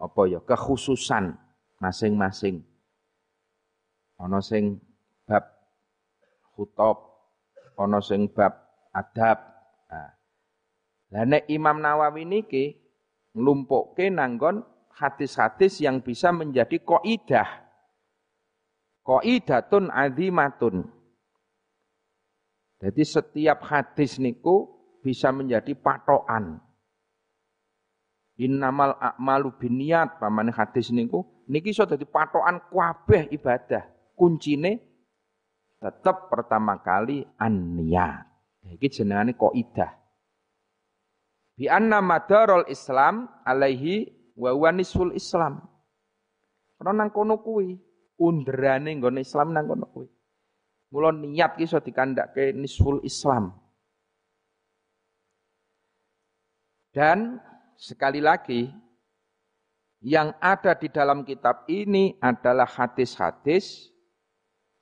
apa 0.00 0.20
ya 0.24 0.40
kekhususan 0.40 1.36
masing-masing. 1.78 2.64
Ana 4.16 4.40
sing 4.40 4.80
bab 5.28 5.59
khutab, 6.54 7.00
ana 7.78 7.98
sing 8.02 8.30
bab 8.30 8.70
adab. 8.94 9.38
Nah. 9.90 10.10
Lah 11.10 11.42
Imam 11.50 11.82
Nawawi 11.82 12.22
niki 12.22 12.78
nglumpukke 13.34 14.10
nanggon 14.10 14.62
hadis-hadis 14.94 15.82
yang 15.82 16.02
bisa 16.02 16.30
menjadi 16.30 16.78
kaidah. 16.82 17.48
Kaidatun 19.00 19.90
azimatun. 19.90 20.86
Jadi 22.80 23.02
setiap 23.04 23.64
hadis 23.66 24.16
niku 24.22 24.70
bisa 25.04 25.32
menjadi 25.32 25.72
patokan. 25.76 26.60
Innamal 28.40 28.96
a'malu 28.96 29.52
biniat 29.60 30.16
pamane 30.16 30.48
hadis 30.48 30.88
niku 30.88 31.44
niki 31.44 31.76
iso 31.76 31.84
dadi 31.84 32.08
patokan 32.08 32.70
kabeh 32.72 33.28
ibadah. 33.34 33.84
Kuncine 34.16 34.89
tetap 35.80 36.28
pertama 36.28 36.78
kali 36.84 37.24
an-niyat. 37.40 38.28
Iki 38.70 39.02
jenengane 39.02 39.34
kaidah. 39.34 39.90
Bi 41.56 41.66
anna 41.66 42.04
madarul 42.04 42.68
Islam 42.68 43.24
alaihi 43.42 44.12
wa 44.36 44.52
huwa 44.52 44.70
nisful 44.76 45.16
Islam. 45.16 45.64
Karena 46.76 47.04
nang 47.04 47.10
kono 47.12 47.40
kuwi 47.40 47.76
underane 48.20 48.92
nggone 49.00 49.24
Islam 49.24 49.56
nang 49.56 49.64
kono 49.64 49.88
kuwi. 49.88 50.08
Mula 50.92 51.16
niat 51.16 51.56
ki 51.56 51.64
iso 51.64 51.80
dikandhake 51.80 52.52
nisful 52.52 53.00
Islam. 53.00 53.56
Dan 56.92 57.40
Sekali 57.80 58.20
lagi, 58.20 58.68
yang 60.04 60.36
ada 60.36 60.76
di 60.76 60.92
dalam 60.92 61.24
kitab 61.24 61.64
ini 61.72 62.12
adalah 62.20 62.68
hadis-hadis 62.68 63.88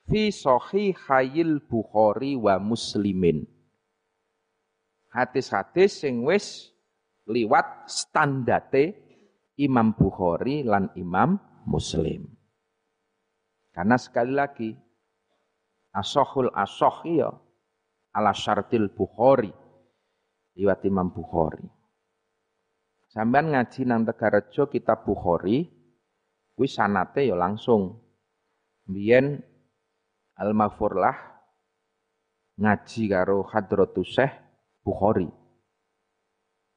fi 0.08 0.32
sahihayil 0.32 1.60
Bukhari 1.68 2.34
wa 2.34 2.56
Muslimin. 2.56 3.44
Hadis-hadis 5.12 6.04
sing 6.04 6.24
wis 6.24 6.72
liwat 7.28 7.88
standate 7.88 8.96
Imam 9.60 9.92
Bukhari 9.92 10.64
lan 10.64 10.88
Imam 10.96 11.36
Muslim. 11.68 12.24
Karena 13.72 14.00
sekali 14.00 14.32
lagi 14.32 14.70
asohul 15.94 16.50
asoh 16.56 17.04
iya 17.04 17.30
ala 18.16 18.32
syartil 18.32 18.90
Bukhari 18.90 19.52
liwat 20.58 20.82
Imam 20.88 21.12
Bukhari. 21.12 21.68
Sampean 23.08 23.56
ngaji 23.56 23.88
nang 23.88 24.04
Tegarejo 24.04 24.68
kitab 24.68 25.08
Bukhari, 25.08 25.64
kuwi 26.52 26.68
sanate 26.68 27.24
ya 27.24 27.38
langsung. 27.38 28.04
Biyen 28.84 29.40
Al-Maghfurlah 30.38 31.16
ngaji 32.62 33.02
karo 33.10 33.42
Hadratus 33.42 34.06
Syekh 34.14 34.34
Bukhari. 34.86 35.26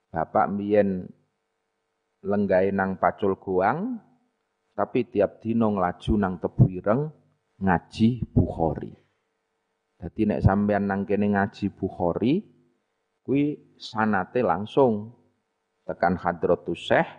Bapak 0.09 0.49
mbiyen 0.49 1.05
lenggahe 2.25 2.73
nang 2.73 2.97
Pacul 2.97 3.37
Goang 3.37 4.01
tapi 4.73 5.05
tiap 5.05 5.45
dino 5.45 5.69
nglaju 5.77 6.13
nang 6.17 6.41
Tebu 6.41 6.65
Ireng 6.73 7.01
ngaji 7.61 8.33
Bukhari. 8.33 8.97
Dadi 10.01 10.21
nek 10.25 10.41
sampean 10.41 10.89
nang 10.89 11.05
kene 11.05 11.29
ngaji 11.29 11.69
Bukhari 11.69 12.41
kuwi 13.21 13.77
sanate 13.77 14.41
langsung 14.41 15.13
tekan 15.85 16.17
Hadratus 16.17 16.81
Syekh 16.81 17.09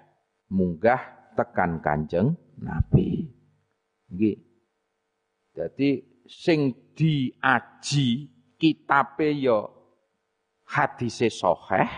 munggah 0.50 1.30
tekan 1.38 1.78
Kanjeng 1.78 2.34
Nabi. 2.58 3.30
Nggih. 4.10 4.36
Sing 6.26 6.74
diaji 6.94 8.30
kitabe 8.58 9.34
ya 9.34 9.66
hadise 10.68 11.28
sahih 11.28 11.90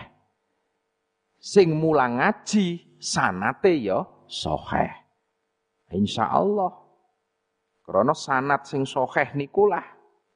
sing 1.45 1.77
mulang 1.77 2.17
ngaji 2.17 2.97
sanate 2.97 3.77
ya 3.77 4.01
sahih. 4.25 4.89
Insyaallah. 5.93 6.73
Karena 7.85 8.17
sanat 8.17 8.65
sing 8.65 8.81
sahih 8.89 9.29
nikulah 9.37 9.85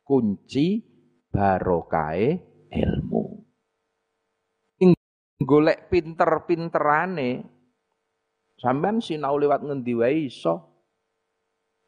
kunci 0.06 0.86
barokahe 1.34 2.38
ilmu. 2.69 3.25
Ing 4.86 4.93
golek 5.41 5.89
pinter-pinterane 5.89 7.41
sampean 8.62 9.02
sinau 9.02 9.41
lewat 9.41 9.65
ngendi 9.65 9.93
wae 9.97 10.30
iso. 10.30 10.68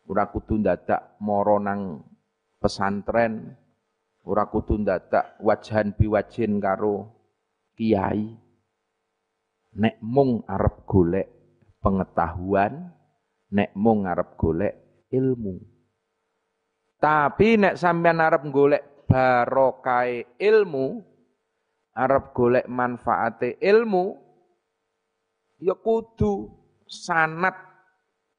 Ora 0.09 0.27
kudu 0.29 0.57
dadak 0.61 1.21
mara 1.21 1.61
nang 1.61 2.01
pesantren, 2.57 3.53
ora 4.25 4.49
kudu 4.49 4.81
dadak 4.81 5.37
wajahan 5.41 5.93
biwajin 5.93 6.57
karo 6.57 7.09
kiai. 7.77 8.37
Nek 9.71 10.03
mung 10.03 10.43
arep 10.49 10.83
golek 10.83 11.27
pengetahuan, 11.79 12.91
nek 13.55 13.71
mung 13.77 14.03
arep 14.03 14.35
golek 14.35 14.73
ilmu. 15.09 15.55
Tapi 16.99 17.57
nek 17.57 17.79
sampean 17.79 18.19
arep 18.19 18.45
golek 18.51 19.07
barokah 19.07 20.05
ilmu, 20.37 21.01
arep 21.95 22.25
golek 22.35 22.67
manfaate 22.67 23.57
ilmu, 23.63 24.19
ya 25.61 25.73
kudu 25.79 26.51
sanat 26.83 27.70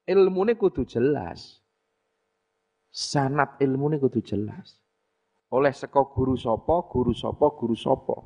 ilmune 0.07 0.55
kudu 0.59 0.83
jelas. 0.87 1.61
Sanat 2.93 3.57
ilmune 3.63 3.97
kudu 3.97 4.21
jelas. 4.21 4.77
Oleh 5.53 5.73
seko 5.73 6.13
guru 6.13 6.33
sopo, 6.37 6.89
guru 6.89 7.13
sopo, 7.13 7.53
guru 7.53 7.77
sopo. 7.77 8.17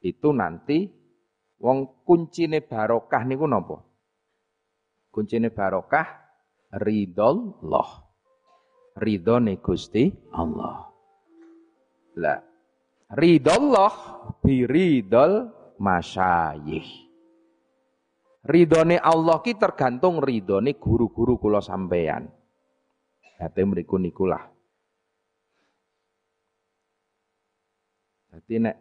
Itu 0.00 0.32
nanti 0.32 0.88
wong 1.60 2.04
kuncine 2.04 2.64
barokah 2.64 3.22
niku 3.24 3.44
napa? 3.48 3.80
Kuncine 5.12 5.52
barokah 5.52 6.08
ridhollah. 6.72 7.90
Ridhone 8.96 9.60
Gusti 9.60 10.08
Allah. 10.32 10.88
Lah 12.16 12.40
ridhollah 13.12 13.94
biridol 14.42 15.52
masyayikh. 15.78 17.05
Ridhone 18.46 19.02
Allah 19.02 19.42
ki 19.42 19.58
tergantung 19.58 20.22
ridhone 20.22 20.78
guru-guru 20.78 21.34
kula 21.34 21.58
sampeyan. 21.58 22.30
Dadi 23.42 23.62
mriku 23.66 23.98
nikulah. 23.98 24.46
Dadi 28.30 28.56
nek 28.62 28.76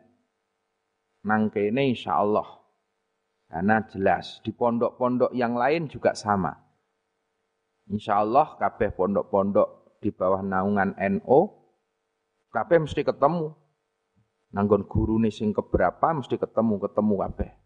nang 1.25 1.49
kene 1.49 1.89
insyaallah 1.89 2.45
karena 3.49 3.82
jelas 3.89 4.38
di 4.45 4.54
pondok-pondok 4.54 5.34
yang 5.34 5.58
lain 5.58 5.89
juga 5.89 6.13
sama. 6.13 6.54
Insyaallah 7.89 8.62
kabeh 8.62 8.93
pondok-pondok 8.93 9.97
di 9.97 10.13
bawah 10.13 10.45
naungan 10.45 10.93
NO 11.17 11.39
kabeh 12.54 12.86
mesti 12.86 13.01
ketemu. 13.01 13.49
Nanggon 14.54 14.86
gurune 14.86 15.34
sing 15.34 15.51
keberapa 15.51 16.15
mesti 16.15 16.38
ketemu, 16.38 16.80
ketemu 16.80 17.15
kabeh. 17.28 17.64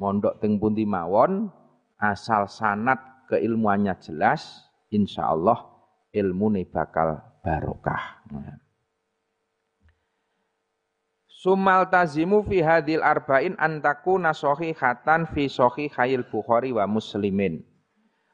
Mondok 0.00 0.40
teng 0.40 0.56
pundi 0.56 0.88
mawon 0.88 1.52
asal 2.00 2.48
sanat 2.48 3.28
keilmuannya 3.28 4.00
jelas, 4.00 4.64
insyaallah 4.88 5.60
ilmune 6.16 6.64
bakal 6.64 7.20
barokah. 7.44 8.24
Sumal 11.28 11.92
tazimu 11.92 12.40
fi 12.48 12.64
hadil 12.64 13.04
arba'in 13.04 13.60
antaku 13.60 14.16
nasohi 14.16 14.72
khatan 14.72 15.28
fi 15.36 15.52
sohi 15.52 15.92
khayil 15.92 16.24
Bukhari 16.24 16.72
wa 16.72 16.88
muslimin. 16.88 17.60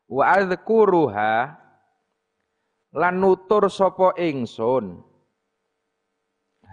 Wa 0.06 0.38
adhkuruha 0.38 1.50
lan 2.94 3.14
nutur 3.18 3.66
sopo 3.66 4.14
ingsun 4.14 5.02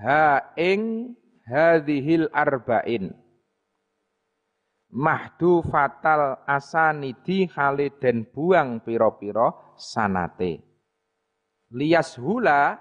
ha 0.05 0.53
ing 0.53 1.13
hadhil 1.49 2.29
arba'in 2.29 3.22
mahdu 4.93 5.65
fatal 5.65 6.45
asanidi 6.45 7.49
khaliden 7.49 8.29
buang 8.29 8.77
piro-piro 8.85 9.73
sanate. 9.73 10.61
Lias 11.73 12.13
hula 12.21 12.77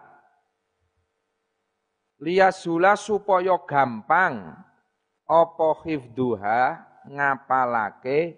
lias 2.20 2.60
hula 2.68 2.92
supaya 3.00 3.56
gampang 3.64 4.52
apa 5.24 5.68
hifduha 5.88 6.84
ngapalake 7.08 8.36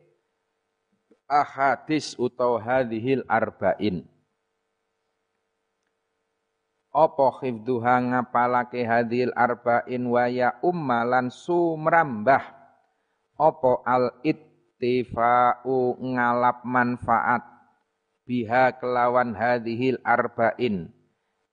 ahadis 1.26 2.14
utawa 2.14 2.62
hadhil 2.62 3.26
arba'in? 3.26 4.06
Apa 6.94 7.42
hifduha 7.42 7.98
ngapalake 7.98 8.86
hadhil 8.86 9.34
arba'in 9.34 10.06
wa 10.06 10.30
ya 10.30 10.54
ummalan 10.62 11.26
sumrambah 11.26 12.53
apa 13.34 13.82
al 13.82 14.14
ittifa'u 14.22 15.98
ngalap 15.98 16.62
manfaat 16.62 17.42
biha 18.24 18.78
kelawan 18.78 19.34
hadhil 19.34 19.98
arba'in? 20.06 20.90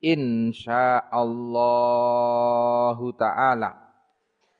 Insyaallahu 0.01 1.13
taala. 3.17 3.77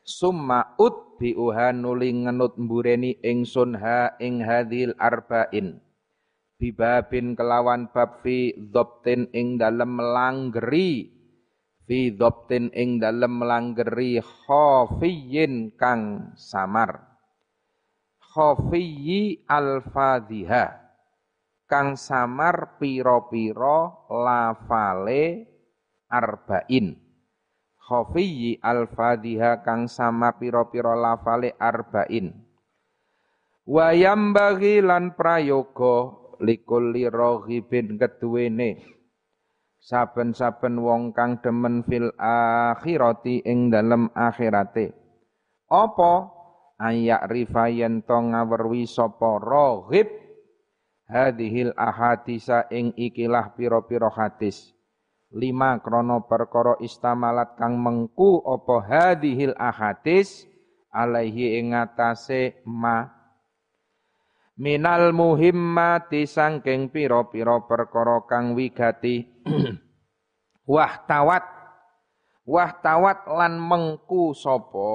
Summa 0.02 0.78
ut 0.78 1.18
biuha 1.18 1.74
nuli 1.74 2.14
ngenut 2.14 2.58
mbureni 2.58 3.18
ingsun 3.22 3.78
ha 3.78 4.18
ing 4.22 4.42
hadhil 4.42 4.94
arba'in. 4.98 5.82
Bibabin 6.62 7.34
kelawan 7.34 7.90
bab 7.90 8.22
fi 8.22 8.54
ing 9.34 9.58
dalem 9.58 9.98
melanggeri 9.98 11.10
fi 11.90 12.14
dhabtin 12.14 12.70
ing 12.78 13.02
dalem 13.02 13.42
melanggeri 13.42 14.22
khafiyin 14.22 15.74
kang 15.74 16.38
samar 16.38 17.11
khafiyi 18.32 19.44
al-fadhiha 19.44 20.66
kang 21.68 22.00
samar 22.00 22.80
piro-piro 22.80 24.08
lafale 24.08 25.48
arba'in. 26.08 26.96
Khafiyyi 27.76 28.64
al-fadhiha 28.64 29.64
kang 29.68 29.92
samar 29.92 30.40
piro-piro 30.40 30.96
lafale 30.96 31.60
arba'in. 31.60 32.32
Wayam 33.68 34.32
bagi 34.32 34.80
lan 34.80 35.16
prayoga 35.16 36.16
likulli 36.40 37.06
rohibin 37.12 38.00
keduwene 38.00 38.84
saben-saben 39.82 40.78
wong 40.78 41.12
kang 41.12 41.42
demen 41.42 41.82
fil 41.86 42.14
akhirati 42.22 43.42
ing 43.46 43.74
dalem 43.74 44.14
akhirate. 44.14 44.94
Apa 45.72 46.41
ayak 46.82 47.30
rifayen 47.30 48.02
to 48.02 48.18
ngawerwi 48.18 48.90
sapa 48.90 49.38
rohib? 49.38 50.10
Hadhil 51.06 51.76
ahadisa 51.78 52.66
ing 52.74 52.98
ikilah 52.98 53.54
piro-piro 53.54 54.10
hadis. 54.10 54.74
Lima 55.32 55.80
krono 55.84 56.26
perkara 56.26 56.80
istamalat 56.82 57.60
kang 57.60 57.78
mengku 57.78 58.42
opo 58.42 58.82
hadhil 58.82 59.54
ahadis? 59.60 60.50
Alaihi 60.92 61.62
ing 61.62 61.78
atase 61.78 62.64
ma. 62.68 63.08
Minal 64.60 65.16
muhimmati 65.16 66.28
sangking 66.28 66.92
piro-piro 66.92 67.64
perkara 67.68 68.24
kang 68.28 68.56
wigati. 68.56 69.24
Wah 70.72 70.94
wah 72.48 72.72
tawat 72.82 73.28
lan 73.30 73.58
mengku 73.62 74.34
sopo 74.34 74.90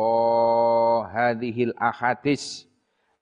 hadhil 1.07 1.75
ahadis 1.79 2.67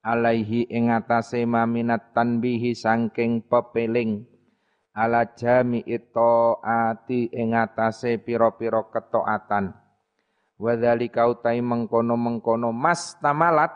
alaihi 0.05 0.69
ing 0.69 0.93
atase 0.93 1.49
maminat 1.49 2.13
tanbihi 2.13 2.77
sangking 2.77 3.45
pepeling. 3.49 4.29
Ala 4.95 5.27
jami'i 5.27 5.99
taati 6.15 7.27
ing 7.35 7.59
atase 7.59 8.15
pira-pira 8.23 8.87
ketaatan 8.95 9.75
wa 10.55 10.73
dzalika 10.79 11.27
utai 11.27 11.59
mengkono-mengkono 11.59 12.71
mas 12.71 13.19
tamalat 13.19 13.75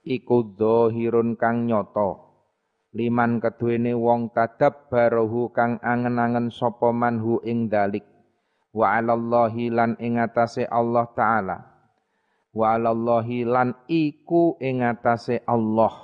iku 0.00 0.56
dhahirun 0.56 1.36
kang 1.36 1.68
nyoto 1.68 2.32
liman 2.96 3.38
keduwene 3.38 3.92
wong 3.92 4.32
tadab 4.32 4.88
barohu 4.88 5.52
kang 5.52 5.76
angen-angen 5.84 6.48
sapa 6.48 6.90
manhu 6.90 7.38
ing 7.44 7.68
dalik 7.68 8.02
wa 8.70 8.94
'alallahi 8.94 9.70
lan 9.70 9.98
ing 9.98 10.18
atase 10.22 10.66
Allah 10.66 11.06
taala. 11.14 11.58
Wa 12.50 12.74
'alallahi 12.74 13.46
lan 13.46 13.74
iku 13.86 14.58
ing 14.58 14.82
atase 14.82 15.42
Allah 15.46 15.94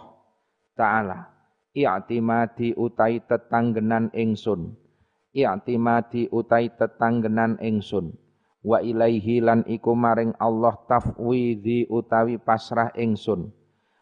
taala. 0.79 1.37
I'timadi 1.76 2.72
utai 2.72 3.20
tetanggenan 3.20 4.09
ingsun. 4.16 4.72
I'timadi 5.37 6.33
utai 6.33 6.72
tetanggenan 6.72 7.61
ingsun. 7.61 8.16
Wa 8.64 8.81
ilaihi 8.81 9.44
lan 9.44 9.62
iku 9.68 9.92
maring 9.92 10.33
Allah 10.40 10.74
tafwidhi 10.88 11.87
utawi 11.92 12.40
pasrah 12.40 12.90
ingsun. 12.96 13.52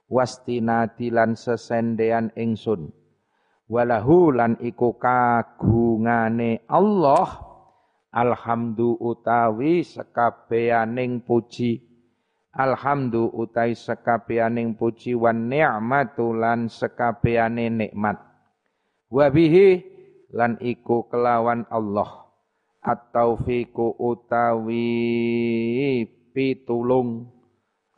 Wastinadi 0.07 1.11
lan 1.11 1.35
sesendean 1.35 2.31
ingsun. 2.39 2.95
Walahu 3.67 4.31
lan 4.31 4.55
iku 4.63 4.95
kagungane 5.01 6.63
Allah 6.71 7.54
alhamdu 8.15 8.95
utawi 9.03 9.83
sekabeaning 9.83 11.27
puji. 11.27 11.83
Alhamdu 12.55 13.35
utai 13.35 13.75
sekabeaning 13.75 14.79
puji 14.79 15.19
wan 15.19 15.51
ni'matu 15.51 16.31
lan 16.31 16.71
sekabeane 16.71 17.67
nikmat. 17.67 18.23
Wabihi 19.11 19.83
lan 20.31 20.63
iku 20.63 21.11
kelawan 21.11 21.67
Allah. 21.67 22.31
At-taufiqu 22.85 23.99
utawi 23.99 24.87
pitulung. 26.31 27.27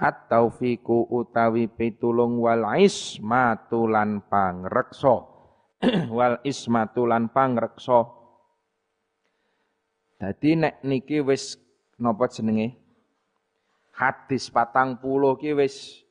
At-taufiqu 0.01 1.13
utawi 1.13 1.69
pitulung 1.69 2.41
wal 2.41 2.65
ismatu 2.81 3.85
lan 3.85 4.25
pangreksa. 4.25 5.37
Wal 6.17 6.41
ismatu 6.41 7.05
pangreksa 7.37 8.26
dadi 10.17 10.57
nek 10.57 10.81
niki 10.85 11.21
wis 11.21 11.57
napa 12.01 12.29
jenenge 12.29 12.77
hadis 13.97 14.49
patang 14.53 15.01
puluh 15.01 15.37
ki 15.37 15.53
wis 15.57 16.05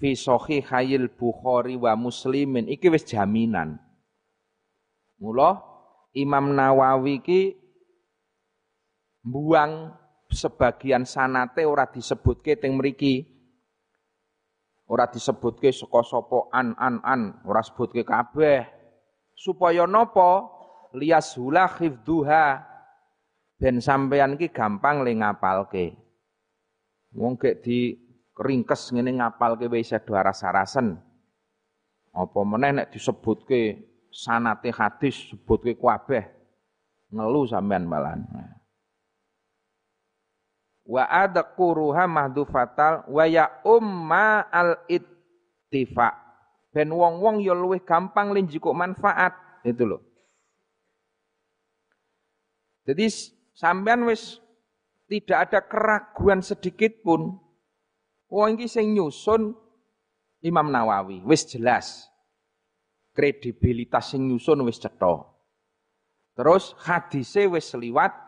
fi 0.00 0.12
hayil 0.60 1.08
Bukhari 1.12 1.76
wa 1.80 1.96
Muslimin 1.96 2.68
iki 2.68 2.92
wis 2.92 3.04
jaminan 3.08 3.80
mula 5.16 5.60
Imam 6.14 6.54
Nawawi 6.54 7.24
ki 7.24 7.42
buang 9.24 10.04
sebagian 10.34 11.08
sanate 11.08 11.64
ora 11.64 11.88
disebutke 11.88 12.60
teng 12.60 12.76
mriki. 12.76 13.30
Ora 14.84 15.08
disebutke 15.08 15.72
saka 15.72 16.04
sapa 16.04 16.52
an 16.52 16.76
an 16.76 17.00
an, 17.00 17.40
ora 17.48 17.64
sebutke 17.64 18.04
kabeh. 18.04 18.68
Supaya 19.32 19.88
napa? 19.88 20.44
Liyashula 20.94 21.66
khifduha. 21.66 22.62
Ben 23.54 23.78
sampean 23.78 24.38
ki 24.38 24.50
gampang 24.50 25.02
le 25.02 25.14
ngapalke. 25.14 25.94
Wong 27.14 27.38
gek 27.38 27.62
di 27.62 27.94
ringkes 28.34 28.90
ngene 28.90 29.22
ngapalke 29.22 29.70
wis 29.70 29.94
sedo 29.94 30.14
rasa-rasen. 30.14 30.98
Apa 32.14 32.40
meneh 32.46 32.70
nek 32.82 32.90
disebutke 32.94 33.78
sanate 34.10 34.70
hadis 34.74 35.30
sebutke 35.30 35.78
kabeh. 35.78 36.26
Ngelu 37.14 37.40
sampean 37.46 37.86
malan. 37.86 38.26
Wa 40.84 41.06
adquruha 41.06 42.04
mahdufatal 42.10 43.06
wa 43.08 43.24
ya 43.24 43.48
umma 43.64 44.46
al 44.52 44.84
ittifa 44.90 46.24
ben 46.74 46.90
wong-wong 46.90 47.38
ya 47.38 47.54
luwih 47.54 47.80
gampang 47.86 48.34
linjiko 48.34 48.74
manfaat 48.74 49.32
itu 49.62 49.86
loh 49.86 50.02
jadi 52.84 53.08
sampean 53.56 54.04
wis 54.08 54.40
tidak 55.08 55.50
ada 55.50 55.60
keraguan 55.64 56.40
sedikit 56.40 57.00
pun 57.04 57.40
wong 58.28 58.56
iki 58.56 58.68
sing 58.68 58.92
nyusun 58.96 59.52
Imam 60.44 60.68
Nawawi 60.68 61.24
wis 61.24 61.48
jelas 61.48 62.08
kredibilitas 63.16 64.12
sing 64.12 64.28
nyusun 64.28 64.64
wis 64.64 64.80
cetha 64.80 65.24
terus 66.36 66.76
hadise 66.84 67.48
wis 67.48 67.72
liwat 67.76 68.24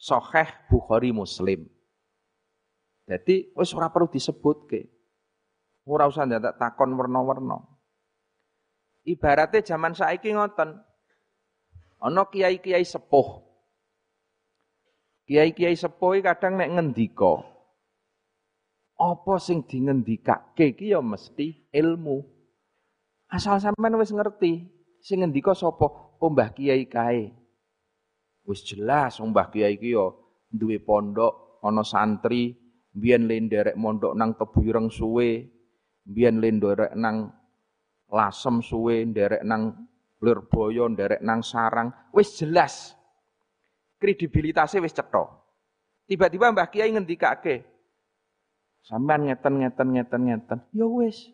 Soheh 0.00 0.48
Bukhari 0.72 1.12
Muslim. 1.12 1.68
Jadi 3.04 3.52
wis 3.52 3.76
ora 3.76 3.92
perlu 3.92 4.08
disebutke. 4.08 4.88
Ora 5.84 6.08
usah 6.08 6.24
ndak 6.24 6.56
takon 6.56 6.96
werna-werna. 6.96 7.60
Ibaratnya 9.04 9.60
zaman 9.60 9.92
saiki 9.92 10.32
ngoten. 10.32 10.80
Ana 12.00 12.24
kiai-kiai 12.32 12.80
sepuh. 12.80 13.49
Kiai-kiai 15.30 15.78
sepuh 15.78 16.18
kadang 16.26 16.58
nek 16.58 16.74
ngendika 16.74 17.46
apa 18.98 19.34
sing 19.38 19.62
dingendikake 19.62 20.76
iki 20.76 20.92
ya 20.92 20.98
mesti 21.00 21.70
ilmu. 21.70 22.18
Asal 23.30 23.62
sampean 23.62 23.94
wis 23.94 24.10
ngerti 24.10 24.66
sing 24.98 25.22
ngendika 25.22 25.54
sapa? 25.54 25.86
Oh 26.20 26.28
Mbah 26.34 26.50
Kiai 26.50 26.84
kae. 26.90 27.30
Wis 28.42 28.66
jelas 28.66 29.22
wong 29.22 29.30
Mbah 29.30 29.48
Kiai 29.54 29.78
iki 29.78 29.94
ya 29.94 30.10
duwe 30.50 30.82
pondok, 30.82 31.62
ana 31.62 31.86
santri, 31.86 32.50
biyen 32.90 33.30
le 33.30 33.38
nderek 33.38 33.78
mondok 33.78 34.18
nang 34.18 34.34
Tebireng 34.34 34.90
suwe, 34.90 35.46
biyen 36.04 36.42
le 36.42 36.48
nderek 36.58 36.92
nang 36.98 37.30
Lasem 38.10 38.58
suwe, 38.58 39.06
nderek 39.06 39.46
nang 39.46 39.86
Lirboyo, 40.18 40.90
nderek 40.90 41.22
nang 41.22 41.40
Sarang, 41.46 42.10
wis 42.10 42.34
jelas. 42.34 42.98
Kredibilitasnya 44.00 44.80
wis 44.80 44.96
cetha. 44.96 45.28
Tiba-tiba 46.08 46.50
Mbah 46.50 46.72
Kiai 46.72 46.90
ngendikake, 46.90 47.62
sampean 48.82 49.28
ngeten 49.28 49.60
ngeten 49.60 49.88
ngeten 49.94 50.20
ngeten, 50.26 50.58
ya 50.74 50.88
wis. 50.88 51.28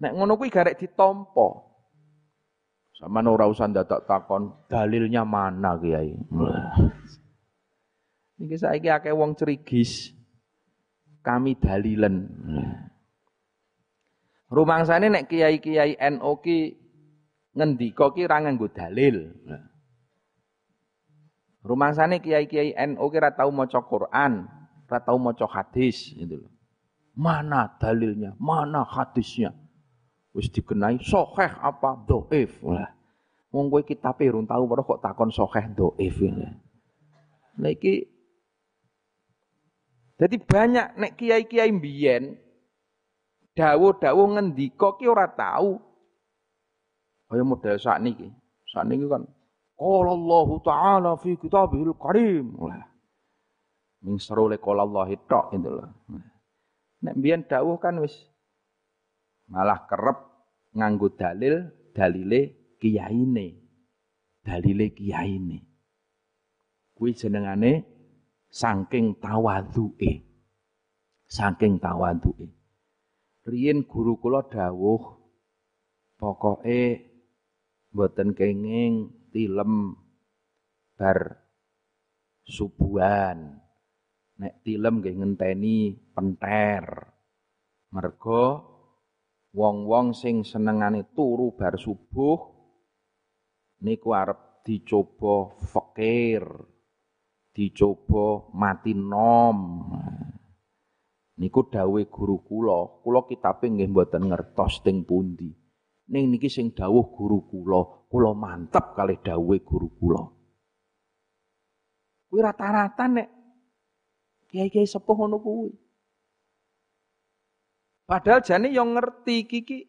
Nek 0.00 0.16
ngono 0.16 0.40
kuwi 0.40 0.48
garek 0.48 0.80
ditampa. 0.80 1.68
Sama 2.96 3.20
ora 3.24 3.46
usah 3.46 3.68
dadak 3.68 4.08
takon 4.08 4.66
dalilnya 4.66 5.28
mana 5.28 5.76
Kiai. 5.76 6.16
Niki 8.40 8.56
saiki 8.56 8.88
akeh 8.88 9.12
wong 9.12 9.36
cerigis. 9.36 10.16
Kami 11.20 11.60
dalilen. 11.60 12.24
Rumangsane 14.48 15.12
nek 15.12 15.28
kiai-kiai 15.28 16.00
NU 16.16 16.32
ki 16.40 16.58
ngendika 17.52 18.10
ki 18.16 18.24
ora 18.24 18.40
nganggo 18.40 18.72
dalil. 18.72 19.30
Rumangsane 21.60 22.24
kiai-kiai 22.24 22.72
NU 22.88 23.04
ki 23.12 23.16
ora 23.20 23.30
tau 23.36 23.52
maca 23.52 23.80
Quran, 23.84 24.48
ora 24.88 24.98
tau 25.04 25.18
maca 25.20 25.44
hadis 25.44 26.16
gitu. 26.16 26.48
Mana 27.12 27.68
dalilnya? 27.76 28.32
Mana 28.40 28.80
hadisnya? 28.80 29.52
wis 30.30 30.46
dikenai 30.50 31.02
sokeh 31.02 31.50
apa 31.58 31.98
doif 32.06 32.62
lah. 32.62 32.90
Wong 33.50 33.66
kowe 33.66 33.82
kitabe 33.82 34.30
urung 34.30 34.46
tau 34.46 34.62
kok 34.62 35.02
takon 35.02 35.34
sokeh 35.34 35.66
doif 35.74 36.22
ini. 36.22 36.46
Nah 37.58 37.70
iki 37.70 38.06
jadi 40.20 40.36
banyak 40.36 40.86
nek 41.00 41.12
kiai-kiai 41.16 41.72
mbiyen 41.72 42.36
dawuh-dawuh 43.56 44.38
ngendika 44.38 44.94
ki 45.00 45.10
ora 45.10 45.26
tahu. 45.26 45.80
Kaya 47.26 47.42
model 47.42 47.78
sakniki. 47.78 48.30
Sakniki 48.70 49.06
kan 49.10 49.26
qala 49.80 50.12
Allah 50.12 50.48
taala 50.60 51.10
fi 51.16 51.40
kitabihil 51.40 51.96
karim. 51.96 52.52
Lah. 52.60 52.84
Ming 54.04 54.20
seru 54.20 54.52
le 54.52 54.60
qala 54.60 54.84
Allah 54.84 55.08
tok 55.24 55.56
itu 55.56 55.70
loh. 55.72 55.88
Nek 57.00 57.16
mbiyen 57.16 57.48
dawuh 57.48 57.80
kan 57.80 57.96
wis 58.04 58.12
malah 59.48 59.88
kerep 59.88 60.18
nganggo 60.76 61.16
dalil 61.16 61.66
dalile 61.96 62.40
kiyaine 62.78 63.46
dalile 64.46 64.86
kiyaine 64.94 65.58
kuwi 66.94 67.16
jenengane 67.16 67.82
saking 68.46 69.18
tawadhuke 69.18 70.22
saking 71.26 71.82
tawadhuke 71.82 72.46
riyin 73.48 73.82
guru 73.82 74.20
kula 74.22 74.46
dawuh 74.46 75.18
pokoke 76.20 77.10
mboten 77.90 78.36
kenging 78.38 79.10
tilem 79.32 79.96
bar 80.98 81.18
subuhan 82.44 83.56
nek 84.36 84.54
tilem 84.66 85.00
nggih 85.00 85.16
ngenteni 85.18 85.96
penter 86.12 86.84
mergo 87.94 88.44
wong-wong 89.54 90.14
sing 90.14 90.46
senengane 90.46 91.10
turu 91.14 91.54
bar 91.56 91.74
subuh 91.80 92.38
niku 93.80 94.12
arep 94.12 94.50
dicoba 94.64 95.56
fakir, 95.56 96.44
dicoba 97.50 98.52
mati 98.54 98.92
nom. 98.94 99.58
Niku 101.40 101.72
dawuh 101.72 102.04
guru 102.12 102.44
kula, 102.44 103.00
kula 103.00 103.24
kitabe 103.24 103.72
nggih 103.72 103.88
mboten 103.88 104.28
ngertos 104.28 104.84
teng 104.84 105.08
pundi. 105.08 105.48
Ning 106.12 106.28
niki 106.28 106.52
sing 106.52 106.76
dawuh 106.76 107.08
guru 107.16 107.48
kula, 107.48 107.99
kula 108.10 108.34
mantep 108.34 108.98
kalih 108.98 109.22
dawuhe 109.22 109.62
guru 109.62 109.86
kula. 109.94 110.22
Kuwi 112.26 112.42
rata-rata 112.42 113.06
nek 113.06 113.28
kiai-kiai 114.50 114.90
sepuh 114.90 115.14
ngono 115.14 115.38
kuwi. 115.38 115.70
Padahal 118.10 118.42
jane 118.42 118.74
yang 118.74 118.90
ngerti 118.98 119.46
kiki 119.46 119.86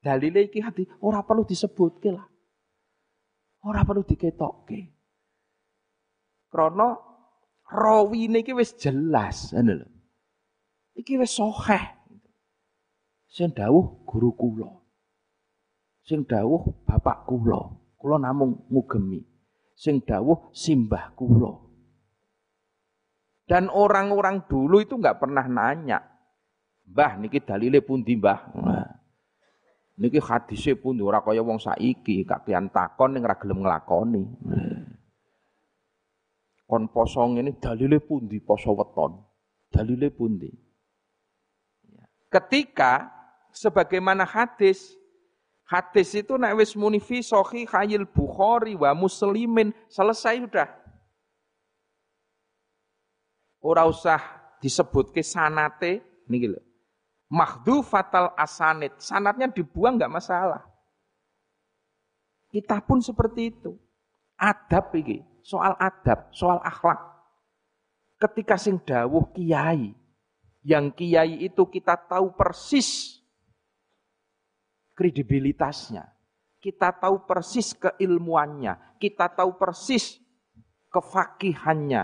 dalile 0.00 0.48
iki 0.48 0.64
hati 0.64 0.88
ora 1.04 1.20
perlu 1.20 1.44
disebutke 1.44 2.08
lah. 2.08 2.24
Ora 3.68 3.84
perlu 3.84 4.08
diketokke. 4.08 4.80
Krana 6.48 6.96
rawine 7.68 8.40
iki 8.40 8.56
wis 8.56 8.72
jelas, 8.80 9.52
ngono 9.52 9.84
lho. 9.84 9.88
Iki 10.96 11.20
wis 11.20 11.36
sahih. 11.36 11.84
Sing 13.28 13.52
dawuh 13.52 14.08
guru 14.08 14.32
kula. 14.32 14.87
Sing 16.08 16.24
dawuh 16.24 16.88
bapak 16.88 17.28
kula. 17.28 17.68
Kula 18.00 18.16
namung 18.16 18.64
ngugemi. 18.72 19.20
Sing 19.76 20.00
dawuh 20.00 20.48
simbah 20.56 21.12
kula. 21.12 21.52
Dan 23.44 23.68
orang-orang 23.68 24.48
dulu 24.48 24.80
itu 24.80 24.96
nggak 24.96 25.20
pernah 25.20 25.44
nanya, 25.48 26.00
Mbah 26.88 27.20
niki 27.20 27.40
dalile 27.44 27.84
pundi, 27.84 28.16
Mbah? 28.16 28.40
Nah, 28.60 28.88
niki 30.00 30.20
hadise 30.20 30.76
pundi 30.76 31.04
ora 31.04 31.20
kaya 31.20 31.44
wong 31.44 31.60
saiki, 31.60 32.24
kakean 32.24 32.72
takon 32.72 33.16
ning 33.16 33.24
ora 33.24 33.36
gelem 33.36 33.60
nglakoni. 33.60 34.24
Kon 36.68 36.92
poso 36.92 37.24
ngene 37.24 37.56
dalile 37.56 38.00
pundi 38.00 38.40
poso 38.40 38.76
weton? 38.76 39.16
Dalile 39.72 40.12
pundi? 40.12 40.52
Ketika 42.28 43.08
sebagaimana 43.52 44.28
hadis 44.28 44.97
hadis 45.68 46.16
itu 46.16 46.34
nek 46.40 46.56
wis 46.56 46.72
muni 46.74 46.98
fi 46.98 47.20
sahih 47.20 47.68
khayil 47.68 48.08
Bukhari 48.08 48.72
wa 48.74 48.96
Muslimin 48.96 49.70
selesai 49.92 50.40
sudah. 50.40 50.68
Ora 53.60 53.84
usah 53.84 54.18
disebut 54.64 55.12
ke 55.12 55.20
sanate 55.20 56.00
niki 56.26 56.48
lho. 56.48 56.60
fatal 57.84 58.32
asanid, 58.32 58.96
sanatnya 58.96 59.52
dibuang 59.52 60.00
nggak 60.00 60.12
masalah. 60.12 60.64
Kita 62.48 62.80
pun 62.80 63.04
seperti 63.04 63.52
itu. 63.52 63.76
Adab 64.38 64.94
iki, 64.96 65.20
soal 65.44 65.76
adab, 65.76 66.32
soal 66.32 66.62
akhlak. 66.64 66.96
Ketika 68.16 68.56
sing 68.56 68.80
dawuh 68.80 69.28
kiai, 69.36 69.92
yang 70.64 70.88
kiai 70.94 71.44
itu 71.44 71.68
kita 71.68 71.98
tahu 72.08 72.32
persis 72.32 73.17
kredibilitasnya. 74.98 76.02
Kita 76.58 76.90
tahu 76.98 77.22
persis 77.22 77.70
keilmuannya. 77.78 78.98
Kita 78.98 79.30
tahu 79.30 79.54
persis 79.54 80.18
kefakihannya. 80.90 82.02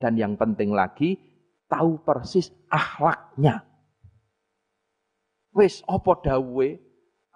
Dan 0.00 0.16
yang 0.16 0.40
penting 0.40 0.72
lagi, 0.72 1.20
tahu 1.68 2.00
persis 2.00 2.48
akhlaknya. 2.72 3.60
Wis 5.52 5.84
apa 5.84 6.16
dawe 6.24 6.68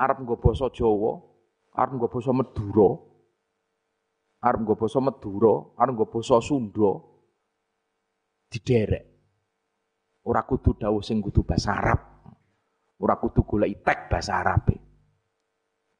arep 0.00 0.16
nggo 0.24 0.40
basa 0.40 0.72
Jawa, 0.72 1.20
arep 1.76 2.00
nggo 2.00 2.08
basa 2.08 2.32
Madura, 2.32 2.90
arep 4.40 4.58
nggo 4.64 4.74
basa 4.80 4.98
Madura, 5.04 5.54
arep 5.76 5.92
nggo 5.92 6.08
basa 6.08 6.40
Sunda 6.40 6.96
diderek. 8.48 9.04
Ora 10.26 10.42
kudu 10.48 10.80
dawuh 10.80 11.04
sing 11.04 11.20
kudu 11.20 11.44
bahasa 11.44 11.76
Arab. 11.76 12.15
Ora 12.96 13.20
kudu 13.20 13.44
golek 13.44 13.84
tek 13.84 14.08
bahasa 14.08 14.40
Arab. 14.40 14.72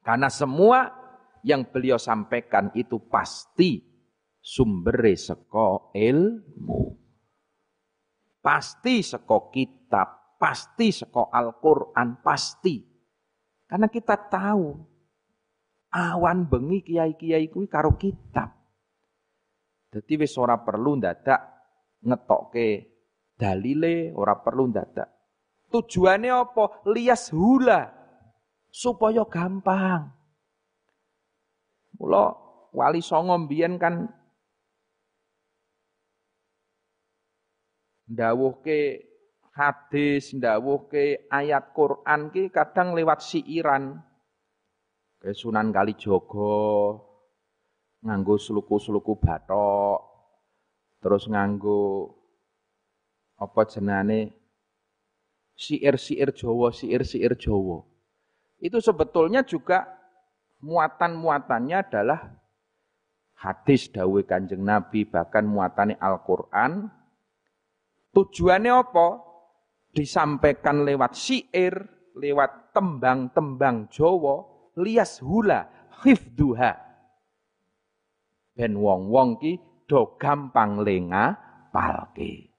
Karena 0.01 0.31
semua 0.31 0.87
yang 1.45 1.67
beliau 1.67 2.01
sampaikan 2.01 2.73
itu 2.73 2.97
pasti 3.05 3.83
sumber 4.41 5.03
seko 5.13 5.91
ilmu. 5.93 6.81
Pasti 8.41 9.03
seko 9.03 9.51
kitab, 9.51 10.39
pasti 10.39 10.95
seko 10.95 11.27
Al-Qur'an, 11.27 12.23
pasti. 12.23 12.79
Karena 13.67 13.91
kita 13.91 14.15
tahu 14.31 14.71
awan 15.91 16.47
bengi 16.47 16.79
kiai-kiai 16.87 17.51
kuwi 17.51 17.67
karo 17.67 17.99
kitab. 17.99 18.55
Jadi 19.91 20.13
wis 20.23 20.35
ora 20.39 20.55
perlu 20.63 20.99
ndadak 20.99 21.41
ngetokke 22.03 22.67
dalile 23.35 24.15
ora 24.15 24.39
perlu 24.39 24.71
dadak. 24.71 25.16
Tujuannya 25.67 26.31
apa? 26.31 26.87
Lias 26.87 27.31
hula 27.35 27.91
supaya 28.71 29.27
gampang. 29.27 30.13
Mula 31.97 32.29
wali 32.71 33.01
songo 33.01 33.35
mbiyen 33.41 33.81
kan 33.81 34.05
ndawuhke 38.07 39.03
hadis, 39.51 40.37
ndawuhke 40.37 41.27
ayat 41.33 41.73
Quran 41.73 42.29
ki 42.29 42.53
kadang 42.53 42.93
lewat 42.93 43.25
siiran. 43.25 43.97
Ke 45.17 45.33
Sunan 45.33 45.73
Kalijogo 45.73 46.53
nganggo 48.05 48.37
sluku-sluku 48.37 49.17
batok, 49.17 49.99
terus 51.01 51.25
nganggo 51.25 52.13
apa 53.41 53.65
jenane 53.65 54.36
siir-siir 55.57 56.29
Jawa, 56.31 56.69
siir-siir 56.69 57.33
Jawa. 57.33 57.81
Itu 58.61 58.77
sebetulnya 58.77 59.41
juga 59.41 59.89
muatan-muatannya 60.61 61.77
adalah 61.81 62.21
hadis 63.37 63.89
dawuh 63.89 64.25
Kanjeng 64.25 64.61
Nabi 64.61 65.09
bahkan 65.09 65.45
muatannya 65.45 65.97
Al-Qur'an. 65.97 66.89
Tujuannya 68.13 68.73
apa? 68.73 69.07
Disampaikan 69.93 70.85
lewat 70.85 71.17
syair, 71.17 71.73
lewat 72.13 72.73
tembang-tembang 72.73 73.89
Jawa, 73.89 74.45
lias 74.77 75.21
hula 75.21 75.69
hifduha. 76.05 76.73
Ben 78.57 78.73
wong-wong 78.73 79.37
ki 79.37 79.53
do 79.85 80.17
gampang 80.17 80.81
lenga 80.81 81.37
palke. 81.69 82.49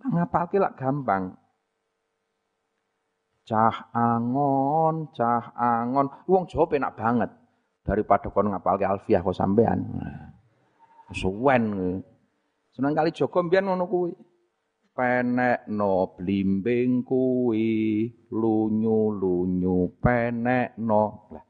Ngapalke 0.00 0.56
lak 0.62 0.78
gampang. 0.78 1.39
Cah 3.46 3.90
angon, 3.90 5.10
cah 5.16 5.52
angon. 5.56 6.08
Wong 6.28 6.44
Jawa 6.46 6.64
penak 6.70 6.94
banget. 6.94 7.30
Daripada 7.80 8.28
kon 8.30 8.52
ngapalke 8.52 8.86
alfiah 8.86 9.24
kok 9.24 9.34
sampean. 9.34 9.80
Suwen. 11.10 11.98
Seneng 12.70 12.94
kali 12.94 13.10
Joko 13.10 13.42
mbiyen 13.42 13.66
ngono 13.66 13.84
kuwi. 13.90 14.12
Penek 14.90 15.70
no 15.70 16.12
blimbing 16.18 17.06
kuwi, 17.06 18.04
lunyu-lunyu 18.30 19.96
penek 20.02 20.76
no. 20.82 21.30
Nah, 21.30 21.44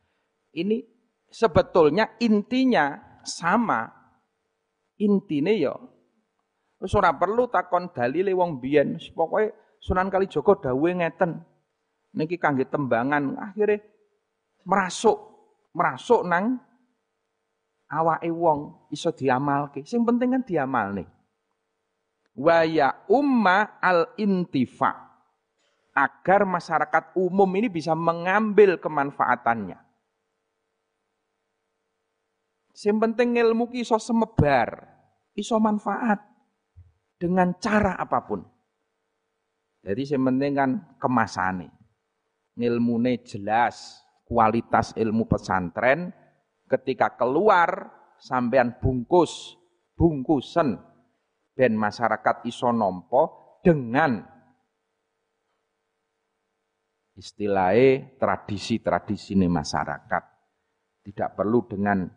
ini 0.55 0.79
sebetulnya 1.27 2.21
intinya 2.21 3.19
sama. 3.25 3.89
Intine 5.01 5.57
ya 5.57 5.73
Wis 6.81 6.97
ora 6.97 7.13
perlu 7.13 7.49
takon 7.53 7.93
dalile 7.93 8.33
wong 8.33 8.57
biyen, 8.57 8.97
pokoke 9.13 9.53
Sunan 9.85 10.09
Kalijaga 10.09 10.69
dawuhe 10.73 10.97
ngeten. 10.97 11.45
Niki 12.11 12.37
kangge 12.43 12.67
tembangan, 12.67 13.39
akhirnya 13.39 13.87
merasuk, 14.67 15.19
merasuk 15.75 16.27
nang 16.27 16.59
awake 17.91 18.31
wong 18.31 18.91
iso 18.91 19.15
diamalke. 19.15 19.87
Sing 19.87 20.03
penting 20.03 20.35
kan 20.35 20.43
diamalne. 20.43 21.07
Wa 22.35 22.63
ya 22.67 22.95
umma 23.11 23.79
al 23.83 24.15
intifa 24.19 24.95
agar 25.95 26.47
masyarakat 26.47 27.19
umum 27.19 27.51
ini 27.59 27.67
bisa 27.67 27.93
mengambil 27.99 28.79
kemanfaatannya. 28.79 29.79
Sing 32.71 32.97
penting 32.97 33.37
ilmu 33.37 33.69
ki 33.69 33.85
iso 33.85 34.01
semebar, 34.01 34.89
iso 35.37 35.59
manfaat 35.61 36.23
dengan 37.21 37.53
cara 37.61 37.99
apa 38.01 38.25
pun. 38.25 38.41
Jadi 39.85 40.17
yang 40.17 40.25
penting 40.33 40.53
kan 40.57 40.71
kemasannya. 40.97 41.80
Ilmune 42.61 43.25
jelas, 43.25 44.05
kualitas 44.29 44.95
ilmu 44.95 45.27
pesantren 45.27 46.13
ketika 46.71 47.19
keluar 47.19 47.91
sampean 48.21 48.79
bungkus, 48.79 49.59
bungkusen 49.99 50.79
ben 51.57 51.75
masyarakat 51.75 52.47
iso 52.47 52.71
nompo 52.71 53.57
dengan 53.61 54.23
istilahnya 57.19 58.17
tradisi-tradisi 58.17 59.37
ini 59.37 59.51
masyarakat. 59.51 60.23
Tidak 61.01 61.31
perlu 61.37 61.65
dengan 61.69 62.09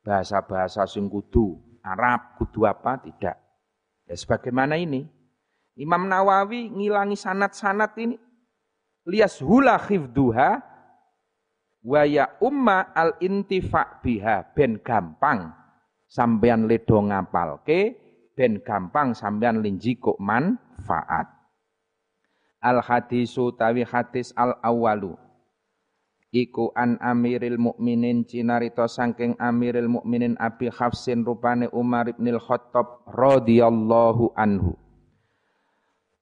bahasa-bahasa 0.00 0.86
sing 0.86 1.10
kudu 1.10 1.80
Arab, 1.86 2.40
kudu 2.40 2.66
apa, 2.66 2.98
tidak. 3.00 3.36
Ya 4.06 4.14
sebagaimana 4.14 4.74
ini. 4.78 5.06
Imam 5.76 6.08
Nawawi 6.08 6.72
ngilangi 6.72 7.14
sanat-sanat 7.14 7.94
ini. 8.00 8.16
Lias 9.06 9.38
hula 9.38 9.78
khifduha 9.78 10.58
wa 11.86 12.02
ya 12.02 12.26
umma 12.42 12.90
al 12.90 13.14
intifa 13.22 14.02
biha 14.02 14.42
ben 14.50 14.82
gampang 14.82 15.54
sampean 16.10 16.66
ledo 16.66 16.98
ngapalke 16.98 17.94
ben 18.34 18.58
gampang 18.58 19.14
sampean 19.14 19.62
linjiko 19.62 20.18
manfaat. 20.18 21.30
Al 22.58 22.82
hadisu 22.82 23.54
tawi 23.54 23.86
hadis 23.86 24.34
al 24.34 24.58
awalu 24.58 25.14
iku 26.36 26.68
an 26.76 27.00
Amiril 27.00 27.56
Mukminin 27.56 28.28
cinarita 28.28 28.84
saking 28.90 29.38
Amiril 29.40 29.88
Mukminin 29.88 30.36
Abi 30.36 30.68
Hafsin 30.68 31.24
rupane 31.24 31.72
Umar 31.72 32.12
bin 32.12 32.36
Khattab 32.36 33.08
radhiyallahu 33.08 34.36
anhu. 34.36 34.76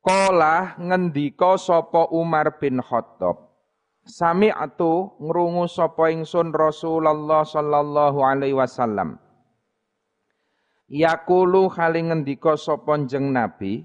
Kala 0.04 0.76
ngendika 0.76 1.56
sapa 1.56 2.12
Umar 2.12 2.60
bin 2.60 2.76
Khattab. 2.84 3.40
Sami'tu 4.04 5.16
ngrungu 5.16 5.64
sapa 5.64 6.12
ingsun 6.12 6.52
Rasulullah 6.52 7.40
sallallahu 7.40 8.20
alaihi 8.20 8.52
wasallam. 8.52 9.16
Yakulu 10.92 11.72
kali 11.72 12.04
ngendika 12.04 12.52
sapa 12.60 13.00
jeng 13.08 13.32
Nabi 13.32 13.80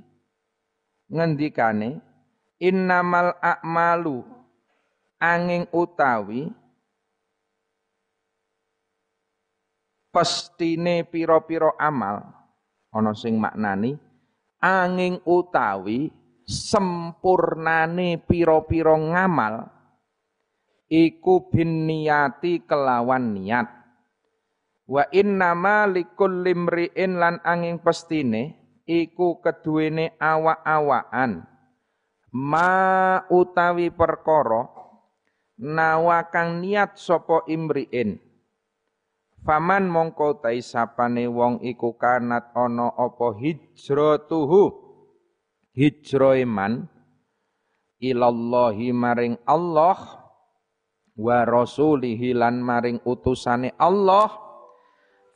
ngendikane 1.07 2.03
innamal 2.59 3.39
a'malu 3.39 4.27
angin 5.23 5.71
utawi 5.71 6.51
pestine 10.11 11.07
piro-piro 11.07 11.79
amal. 11.79 12.27
Ana 12.91 13.15
sing 13.15 13.39
maknani 13.39 14.08
angin 14.59 15.23
utawi 15.23 16.11
sempurnane 16.43 18.19
piro-piro 18.23 18.95
ngamal 18.99 19.71
iku 20.91 21.47
bin 21.47 21.87
niyati 21.87 22.63
kelawan 22.67 23.35
niat. 23.35 23.67
Wa 24.89 25.05
innama 25.13 25.85
likul 25.85 26.41
limriin 26.41 27.21
lan 27.21 27.37
angin 27.45 27.77
pestine 27.77 28.57
iku 28.89 29.37
keduwene 29.37 30.17
awak-awakan. 30.17 31.45
Ma 32.33 32.73
utawi 33.29 33.93
perkara 33.93 34.65
nawa 35.57 36.25
kang 36.29 36.61
niat 36.61 36.97
sapa 36.97 37.45
imriin 37.49 38.28
faman 39.49 39.89
mongko 39.89 40.45
tai 40.45 40.61
sapane 40.61 41.25
wong 41.25 41.65
iku 41.65 41.97
kanat 41.97 42.53
ana 42.53 42.93
apa 42.93 43.33
hijratuhu 43.33 44.69
hijroe 45.73 46.45
man 46.45 46.85
ilallahi 47.97 48.93
maring 48.93 49.41
Allah 49.49 49.97
wa 51.17 51.39
rasulihi 51.49 52.37
lan 52.37 52.61
maring 52.61 53.01
utusane 53.01 53.73
Allah. 53.81 54.37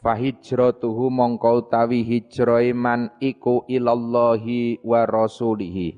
Fahijratuhu 0.03 1.09
mongko 1.09 1.63
utawi 1.65 2.05
hijroe 2.05 2.69
man 2.77 3.17
iku 3.17 3.65
ilallahi 3.65 4.77
wa 4.85 5.09
rasulihi. 5.09 5.97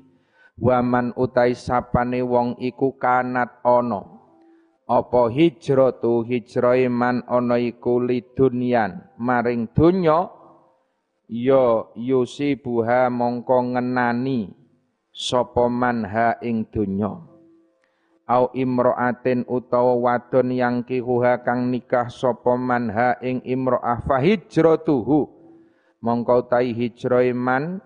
Waman 0.56 1.12
utai 1.20 1.52
sapane 1.52 2.24
wong 2.24 2.56
iku 2.64 2.96
kanat 2.96 3.60
ana 3.60 4.15
apa 4.86 5.34
hijratu 5.34 6.22
hijrahe 6.22 6.86
man 6.86 7.26
ana 7.26 7.58
iku 7.58 7.98
lidunyan? 7.98 9.02
Maring 9.18 9.74
donya 9.74 10.30
ya 11.26 11.90
yusibuha 11.98 13.10
mongko 13.10 13.74
ngenani 13.74 14.54
sapa 15.10 15.66
man 15.66 16.06
ha 16.06 16.38
ing 16.38 16.70
donya. 16.70 17.18
Au 18.26 18.50
imraatin 18.54 19.46
utawa 19.46 19.94
wadon 20.02 20.50
yang 20.50 20.82
kihuha 20.82 21.46
kang 21.46 21.70
nikah 21.70 22.10
sapa 22.10 22.58
ha 22.90 23.18
ing 23.22 23.42
imraah 23.42 24.02
fa 24.06 24.22
hijratuhu. 24.22 25.34
Mongko 26.02 26.46
tai 26.46 26.70
hijrahe 26.74 27.34
man 27.34 27.82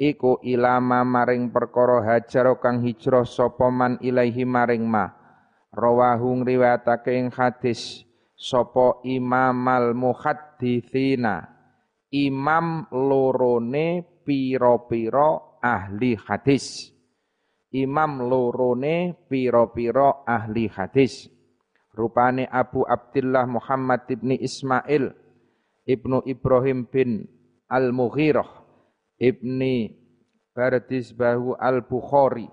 iku 0.00 0.40
ilama 0.40 1.04
maring 1.04 1.52
perkara 1.52 2.00
hajar 2.00 2.56
kang 2.56 2.80
hijrah 2.80 3.28
sapa 3.28 3.68
man 3.68 4.00
ilaihi 4.00 4.48
maring 4.48 4.88
ma 4.88 5.21
rawahu 5.72 6.44
ngriwayatake 6.44 7.16
ing 7.16 7.28
hadis 7.32 8.04
sapa 8.36 9.00
imamal 9.08 9.96
muhadditsina 9.96 11.52
imam 12.12 12.86
lorone 12.92 14.04
pira-pira 14.22 15.58
ahli 15.64 16.14
hadis. 16.20 16.92
Imam 17.72 18.20
lorone 18.28 19.16
pira-pira 19.26 20.28
ahli 20.28 20.68
hadis. 20.68 21.32
Rupane 21.96 22.48
Abu 22.48 22.84
Abdullah 22.84 23.44
Muhammad 23.44 24.08
ibni 24.08 24.40
Ismail 24.40 25.12
ibnu 25.84 26.24
Ibrahim 26.24 26.88
bin 26.88 27.28
Al-Mughirah 27.68 28.48
ibni 29.20 29.92
Bardisbahu 30.56 31.56
Al-Bukhari 31.60 32.48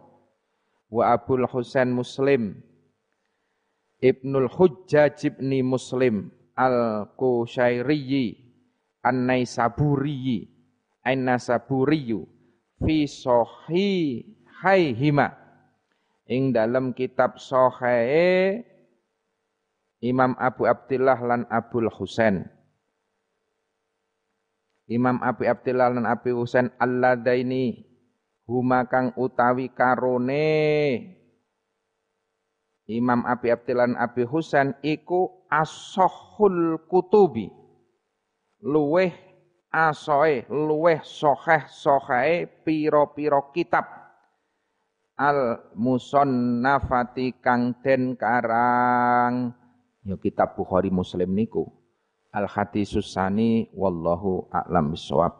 wa 0.92 1.04
Abul 1.16 1.48
Husain 1.48 1.92
Muslim 1.92 2.60
Ibnul 4.00 4.48
Hujjaj 4.48 5.28
ibni 5.28 5.60
Muslim 5.60 6.32
Al-Kushairiyyi 6.56 8.40
An-Naisaburiyi 9.04 10.48
An-Nasaburiyu 11.04 12.24
fi 12.80 13.08
haihima 14.64 15.36
ing 16.28 16.56
dalam 16.56 16.96
kitab 16.96 17.36
sahih 17.40 18.64
Imam 20.00 20.32
Abu 20.40 20.64
Abdullah 20.64 21.20
lan 21.20 21.44
Abul 21.52 21.92
Husain. 21.92 22.48
Imam 24.88 25.20
Abu 25.20 25.44
Abdullah 25.44 25.92
lan 25.92 26.08
Abu 26.08 26.40
Husain 26.40 26.72
alladaini 26.80 27.84
huma 28.48 28.88
kang 28.88 29.12
utawi 29.20 29.68
karone 29.76 31.19
Imam 32.90 33.22
Abi 33.30 33.54
Abdilan 33.54 33.94
Abi 33.94 34.26
Husain 34.26 34.74
iku 34.82 35.46
asohul 35.46 36.82
kutubi. 36.90 37.54
Luweh 38.66 39.14
asoe, 39.70 40.50
luweh 40.50 40.98
soheh 41.06 41.70
soheh 41.70 42.50
piro-piro 42.66 43.54
kitab. 43.54 43.86
Al 45.22 45.70
musonnafati 45.78 47.38
kang 47.38 47.78
den 47.86 48.18
karang. 48.18 49.54
Ya 50.02 50.18
kitab 50.18 50.58
Bukhari 50.58 50.90
Muslim 50.90 51.38
niku. 51.38 51.70
Al 52.34 52.50
hadisus 52.50 53.14
sani 53.14 53.70
wallahu 53.78 54.50
a'lam 54.50 54.98
bisawab. 54.98 55.39